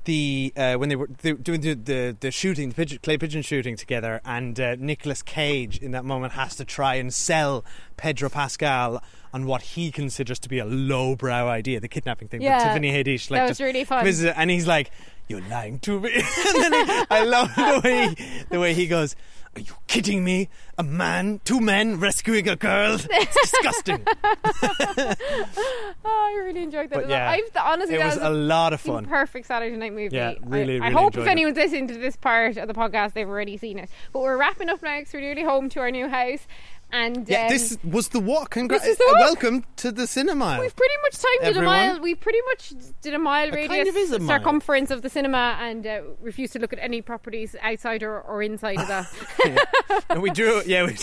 the 0.04 0.52
uh, 0.56 0.74
when 0.74 0.88
they 0.88 0.96
were 0.96 1.06
doing 1.06 1.60
the, 1.60 1.74
the 1.74 2.16
the 2.18 2.30
shooting, 2.30 2.70
the 2.70 2.74
pigeon, 2.74 2.98
clay 3.02 3.18
pigeon 3.18 3.42
shooting 3.42 3.76
together, 3.76 4.20
and 4.24 4.58
uh, 4.58 4.76
Nicolas 4.78 5.22
Cage 5.22 5.78
in 5.78 5.90
that 5.92 6.04
moment 6.04 6.34
has 6.34 6.56
to 6.56 6.64
try 6.64 6.94
and 6.96 7.12
sell 7.12 7.64
Pedro 7.96 8.28
Pascal 8.28 9.02
on 9.32 9.46
what 9.46 9.62
he 9.62 9.92
considers 9.92 10.38
to 10.40 10.48
be 10.48 10.58
a 10.58 10.64
lowbrow 10.64 11.46
idea, 11.48 11.78
the 11.80 11.88
kidnapping 11.88 12.28
thing. 12.28 12.42
Yeah, 12.42 12.58
but 12.58 12.64
Tiffany 12.68 12.90
Haddish, 12.92 13.30
like 13.30 13.40
that 13.40 13.48
was 13.48 13.60
really 13.60 13.84
fun. 13.84 14.06
and 14.36 14.50
he's 14.50 14.66
like, 14.66 14.90
"You're 15.30 15.48
lying 15.48 15.78
to 15.80 16.00
me," 16.00 16.12
and 16.14 16.72
then 16.72 16.72
he, 16.86 17.04
I 17.10 17.24
love 17.24 17.54
the 17.54 17.80
way 17.84 18.08
he, 18.14 18.42
the 18.50 18.60
way 18.60 18.74
he 18.74 18.86
goes. 18.86 19.14
Are 19.56 19.60
you 19.60 19.72
kidding 19.88 20.22
me? 20.22 20.48
A 20.78 20.84
man, 20.84 21.40
two 21.44 21.60
men 21.60 21.98
rescuing 21.98 22.48
a 22.48 22.54
girl? 22.54 22.98
It's 23.10 23.50
disgusting. 23.50 24.06
Oh, 26.02 26.30
I 26.32 26.44
really 26.44 26.62
enjoyed 26.62 26.90
that. 26.90 26.94
But 26.96 27.04
a 27.04 27.08
lot. 27.08 27.10
yeah, 27.10 27.30
I've, 27.30 27.56
honestly, 27.56 27.96
it 27.96 27.98
that 27.98 28.16
was 28.16 28.24
a 28.24 28.30
lot 28.30 28.72
of 28.72 28.80
fun. 28.80 29.06
Perfect 29.06 29.46
Saturday 29.46 29.76
night 29.76 29.92
movie. 29.92 30.14
Yeah, 30.16 30.30
I- 30.30 30.36
really, 30.46 30.76
I, 30.80 30.84
really 30.88 30.92
hope 30.92 31.16
if 31.16 31.26
it. 31.26 31.28
anyone's 31.28 31.56
listening 31.56 31.88
to 31.88 31.94
this 31.94 32.16
part 32.16 32.56
of 32.56 32.68
the 32.68 32.74
podcast, 32.74 33.12
they've 33.12 33.28
already 33.28 33.56
seen 33.56 33.78
it. 33.78 33.90
But 34.12 34.20
we're 34.20 34.36
wrapping 34.36 34.68
up 34.68 34.82
now 34.82 34.98
because 34.98 35.12
we're 35.12 35.20
nearly 35.20 35.42
home 35.42 35.68
to 35.70 35.80
our 35.80 35.90
new 35.90 36.08
house. 36.08 36.46
And 36.92 37.28
Yeah, 37.28 37.42
um, 37.44 37.48
this 37.48 37.78
was 37.84 38.08
the 38.08 38.20
walk. 38.20 38.54
Congra- 38.54 38.70
this 38.70 38.84
is 38.84 38.98
the 38.98 39.04
uh, 39.04 39.12
walk. 39.12 39.20
Welcome 39.20 39.64
to 39.76 39.92
the 39.92 40.06
cinema. 40.06 40.58
We've 40.60 40.74
pretty 40.74 40.94
much 41.02 41.14
timed 41.14 41.56
it 41.56 41.60
a 41.60 41.62
mile. 41.64 42.00
We 42.00 42.14
pretty 42.14 42.40
much 42.48 42.72
did 43.02 43.14
a 43.14 43.18
mile 43.18 43.48
It 43.48 43.68
kind 43.68 43.70
radius 43.70 44.10
of 44.12 44.20
a 44.20 44.24
mile. 44.24 44.38
circumference 44.38 44.90
of 44.90 45.02
the 45.02 45.10
cinema 45.10 45.56
and 45.60 45.86
uh, 45.86 46.00
refused 46.20 46.52
to 46.54 46.58
look 46.58 46.72
at 46.72 46.78
any 46.80 47.02
properties 47.02 47.54
outside 47.62 48.02
or, 48.02 48.20
or 48.20 48.42
inside 48.42 48.78
of 48.78 48.88
that. 48.88 50.04
and 50.10 50.22
we 50.22 50.30
drew. 50.30 50.62
Yeah, 50.66 50.86
we, 50.86 50.96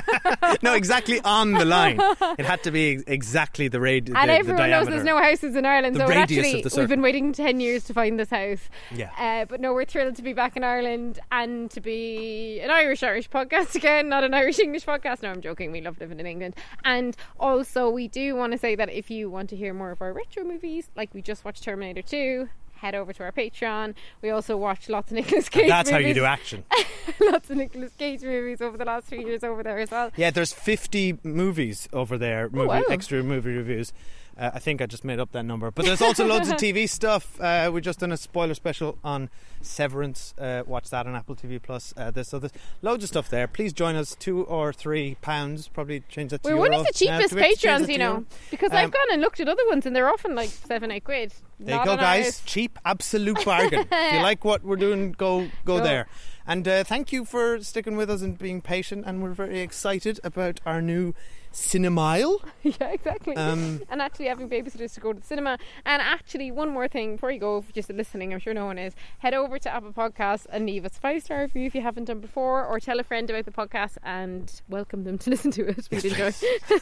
no, 0.62 0.74
exactly 0.74 1.20
on 1.22 1.52
the 1.52 1.64
line. 1.64 1.98
It 2.38 2.44
had 2.44 2.62
to 2.64 2.70
be 2.70 3.02
exactly 3.06 3.68
the 3.68 3.80
radius. 3.80 4.16
and 4.18 4.28
the, 4.28 4.34
everyone 4.34 4.62
the 4.62 4.68
knows 4.68 4.88
there's 4.88 5.04
no 5.04 5.18
houses 5.18 5.56
in 5.56 5.64
Ireland, 5.64 5.96
The 5.96 6.00
so 6.00 6.08
radius 6.08 6.22
actually 6.46 6.62
of 6.62 6.70
the 6.72 6.80
we've 6.80 6.88
been 6.88 7.02
waiting 7.02 7.32
ten 7.32 7.60
years 7.60 7.84
to 7.84 7.94
find 7.94 8.18
this 8.18 8.30
house. 8.30 8.68
Yeah. 8.94 9.10
Uh, 9.18 9.44
but 9.46 9.60
no, 9.60 9.72
we're 9.72 9.84
thrilled 9.84 10.16
to 10.16 10.22
be 10.22 10.32
back 10.32 10.56
in 10.56 10.64
Ireland 10.64 11.20
and 11.30 11.70
to 11.70 11.80
be 11.80 12.60
an 12.62 12.70
Irish 12.70 13.02
Irish 13.02 13.30
podcast 13.30 13.74
again, 13.74 14.08
not 14.08 14.24
an 14.24 14.34
Irish 14.34 14.58
English 14.58 14.84
podcast. 14.84 15.21
No, 15.22 15.30
I'm 15.30 15.40
joking. 15.40 15.70
We 15.70 15.80
love 15.80 16.00
living 16.00 16.18
in 16.18 16.26
England. 16.26 16.56
And 16.84 17.16
also, 17.38 17.88
we 17.88 18.08
do 18.08 18.34
want 18.34 18.52
to 18.52 18.58
say 18.58 18.74
that 18.74 18.90
if 18.90 19.10
you 19.10 19.30
want 19.30 19.48
to 19.50 19.56
hear 19.56 19.72
more 19.72 19.90
of 19.92 20.02
our 20.02 20.12
retro 20.12 20.44
movies, 20.44 20.90
like 20.96 21.14
we 21.14 21.22
just 21.22 21.44
watched 21.44 21.62
Terminator 21.62 22.02
2, 22.02 22.48
head 22.82 22.94
over 22.96 23.12
to 23.12 23.22
our 23.22 23.32
Patreon. 23.32 23.94
We 24.20 24.30
also 24.30 24.56
watched 24.56 24.90
lots 24.90 25.10
of 25.12 25.16
Nicolas 25.16 25.48
Cage 25.48 25.62
movies. 25.62 25.70
That's 25.70 25.90
how 25.90 25.98
you 25.98 26.14
do 26.14 26.24
action. 26.24 26.64
lots 27.20 27.48
of 27.48 27.56
Nicolas 27.56 27.92
Cage 27.96 28.22
movies 28.22 28.60
over 28.60 28.76
the 28.76 28.84
last 28.84 29.06
few 29.06 29.20
years 29.20 29.44
over 29.44 29.62
there 29.62 29.78
as 29.78 29.90
well. 29.90 30.10
Yeah, 30.16 30.30
there's 30.30 30.52
50 30.52 31.20
movies 31.22 31.88
over 31.92 32.18
there, 32.18 32.50
oh, 32.52 32.56
movie, 32.56 32.68
wow. 32.68 32.82
extra 32.90 33.22
movie 33.22 33.54
reviews. 33.54 33.92
Uh, 34.38 34.50
I 34.54 34.58
think 34.58 34.80
I 34.80 34.86
just 34.86 35.04
made 35.04 35.20
up 35.20 35.32
that 35.32 35.42
number. 35.44 35.70
But 35.70 35.84
there's 35.84 36.00
also 36.00 36.26
loads 36.26 36.48
of 36.48 36.56
TV 36.56 36.88
stuff. 36.88 37.38
Uh, 37.40 37.70
we 37.72 37.80
just 37.80 37.98
done 38.00 38.12
a 38.12 38.16
spoiler 38.16 38.54
special 38.54 38.96
on 39.04 39.28
Severance. 39.60 40.34
Uh, 40.38 40.62
watch 40.66 40.90
that 40.90 41.06
on 41.06 41.14
Apple 41.14 41.36
TV 41.36 41.60
Plus. 41.62 41.92
Uh, 41.96 42.10
there's, 42.10 42.28
so 42.28 42.38
there's 42.38 42.52
loads 42.82 43.04
of 43.04 43.08
stuff 43.08 43.28
there. 43.30 43.46
Please 43.46 43.72
join 43.72 43.94
us. 43.96 44.14
Two 44.18 44.44
or 44.44 44.72
three 44.72 45.16
pounds. 45.20 45.68
Probably 45.68 46.00
change 46.08 46.30
that 46.30 46.42
to 46.42 46.48
We're 46.50 46.56
euro. 46.56 46.70
one 46.70 46.80
of 46.80 46.86
the 46.86 46.92
cheapest 46.92 47.30
Do 47.30 47.36
we 47.36 47.42
have 47.42 47.50
to 47.52 47.56
change 47.56 47.82
Patreons, 47.86 47.92
you 47.92 47.98
know, 47.98 48.10
euro? 48.12 48.24
because 48.50 48.70
Um, 48.72 48.76
I've 48.78 48.90
gone 48.90 49.06
and 49.12 49.20
looked 49.22 49.40
at 49.40 49.48
other 49.48 49.66
ones 49.68 49.86
and 49.86 49.94
they're 49.94 50.08
often 50.08 50.34
like 50.34 50.48
seven, 50.50 50.90
eight 50.90 51.04
quid. 51.04 51.32
There 51.60 51.76
Not 51.76 51.84
you 51.86 51.90
go, 51.92 51.96
guys. 51.96 52.24
ours. 52.26 52.42
Cheap, 52.44 52.78
absolute 52.84 53.44
bargain. 53.44 53.86
if 53.90 54.12
you 54.14 54.20
like 54.22 54.44
what 54.44 54.64
we're 54.64 54.76
doing, 54.76 55.12
go 55.12 55.42
go, 55.64 55.78
Go. 55.78 55.80
there. 55.80 56.06
And 56.46 56.66
uh, 56.66 56.82
thank 56.82 57.12
you 57.12 57.24
for 57.24 57.60
sticking 57.62 57.96
with 57.96 58.10
us 58.10 58.20
and 58.20 58.36
being 58.36 58.60
patient. 58.62 59.04
And 59.06 59.22
we're 59.22 59.30
very 59.32 59.60
excited 59.60 60.18
about 60.24 60.60
our 60.66 60.82
new 60.82 61.14
Cinemile. 61.52 62.40
yeah, 62.62 62.88
exactly. 62.88 63.36
Um, 63.36 63.82
and 63.88 64.00
actually 64.00 64.26
having 64.26 64.48
babysitters 64.48 64.94
to 64.94 65.00
go 65.00 65.12
to 65.12 65.20
the 65.20 65.26
cinema. 65.26 65.58
And 65.84 66.02
actually, 66.02 66.50
one 66.50 66.70
more 66.70 66.88
thing 66.88 67.16
before 67.16 67.30
you 67.30 67.40
go, 67.40 67.64
just 67.72 67.90
listening, 67.90 68.32
I'm 68.32 68.40
sure 68.40 68.54
no 68.54 68.66
one 68.66 68.78
is. 68.78 68.94
Head 69.18 69.34
over 69.34 69.58
to 69.58 69.74
Apple 69.74 69.92
Podcasts 69.92 70.46
and 70.50 70.66
leave 70.66 70.84
us 70.84 70.96
a 70.96 71.00
five 71.00 71.22
star 71.22 71.42
review 71.42 71.66
if 71.66 71.74
you 71.74 71.82
haven't 71.82 72.04
done 72.04 72.20
before, 72.20 72.64
or 72.64 72.80
tell 72.80 72.98
a 73.00 73.04
friend 73.04 73.28
about 73.30 73.44
the 73.44 73.50
podcast 73.50 73.96
and 74.02 74.60
welcome 74.68 75.04
them 75.04 75.18
to 75.18 75.30
listen 75.34 75.50
to 75.52 75.68
it. 75.68 75.88
We'd 75.90 76.04
enjoy. 76.04 76.32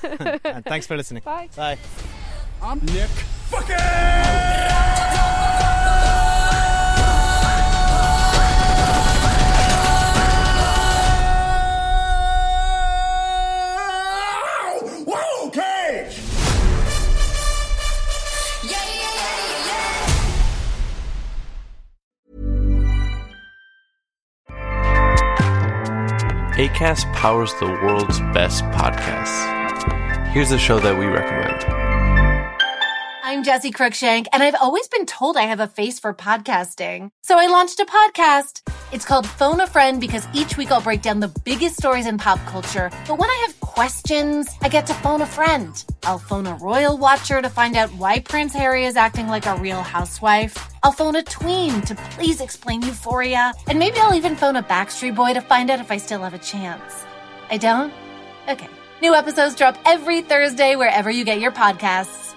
and 0.44 0.64
thanks 0.64 0.86
for 0.86 0.96
listening. 0.96 1.22
Bye. 1.24 1.48
Bye. 1.56 1.78
I'm 2.62 2.78
Nick. 2.86 3.10
Whoa, 3.50 4.46
ACAST 26.80 27.12
powers 27.12 27.52
the 27.60 27.66
world's 27.66 28.20
best 28.32 28.64
podcasts. 28.72 30.28
Here's 30.28 30.50
a 30.50 30.56
show 30.56 30.80
that 30.80 30.98
we 30.98 31.04
recommend. 31.04 31.62
I'm 33.22 33.44
Jessi 33.44 33.70
Cruickshank, 33.70 34.28
and 34.32 34.42
I've 34.42 34.54
always 34.54 34.88
been 34.88 35.04
told 35.04 35.36
I 35.36 35.42
have 35.42 35.60
a 35.60 35.66
face 35.66 36.00
for 36.00 36.14
podcasting. 36.14 37.10
So 37.20 37.38
I 37.38 37.48
launched 37.48 37.80
a 37.80 37.84
podcast. 37.84 38.62
It's 38.92 39.04
called 39.04 39.24
Phone 39.24 39.60
a 39.60 39.68
Friend 39.68 40.00
because 40.00 40.26
each 40.34 40.56
week 40.56 40.72
I'll 40.72 40.80
break 40.80 41.00
down 41.00 41.20
the 41.20 41.28
biggest 41.44 41.76
stories 41.76 42.06
in 42.06 42.18
pop 42.18 42.40
culture. 42.46 42.90
But 43.06 43.20
when 43.20 43.30
I 43.30 43.44
have 43.46 43.60
questions, 43.60 44.48
I 44.62 44.68
get 44.68 44.84
to 44.88 44.94
phone 44.94 45.22
a 45.22 45.26
friend. 45.26 45.84
I'll 46.02 46.18
phone 46.18 46.44
a 46.48 46.56
royal 46.56 46.98
watcher 46.98 47.40
to 47.40 47.48
find 47.48 47.76
out 47.76 47.90
why 47.90 48.18
Prince 48.18 48.52
Harry 48.52 48.86
is 48.86 48.96
acting 48.96 49.28
like 49.28 49.46
a 49.46 49.54
real 49.54 49.80
housewife. 49.80 50.56
I'll 50.82 50.90
phone 50.90 51.14
a 51.14 51.22
tween 51.22 51.82
to 51.82 51.94
please 51.94 52.40
explain 52.40 52.82
euphoria. 52.82 53.52
And 53.68 53.78
maybe 53.78 53.96
I'll 54.00 54.14
even 54.14 54.34
phone 54.34 54.56
a 54.56 54.62
Backstreet 54.62 55.14
Boy 55.14 55.34
to 55.34 55.40
find 55.40 55.70
out 55.70 55.78
if 55.78 55.92
I 55.92 55.98
still 55.98 56.22
have 56.22 56.34
a 56.34 56.38
chance. 56.38 57.04
I 57.48 57.58
don't? 57.58 57.92
Okay. 58.48 58.68
New 59.00 59.14
episodes 59.14 59.54
drop 59.54 59.78
every 59.86 60.20
Thursday 60.20 60.74
wherever 60.74 61.12
you 61.12 61.24
get 61.24 61.38
your 61.38 61.52
podcasts. 61.52 62.34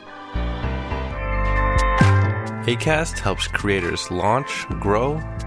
ACAST 2.66 3.20
helps 3.20 3.48
creators 3.48 4.10
launch, 4.10 4.66
grow, 4.80 5.20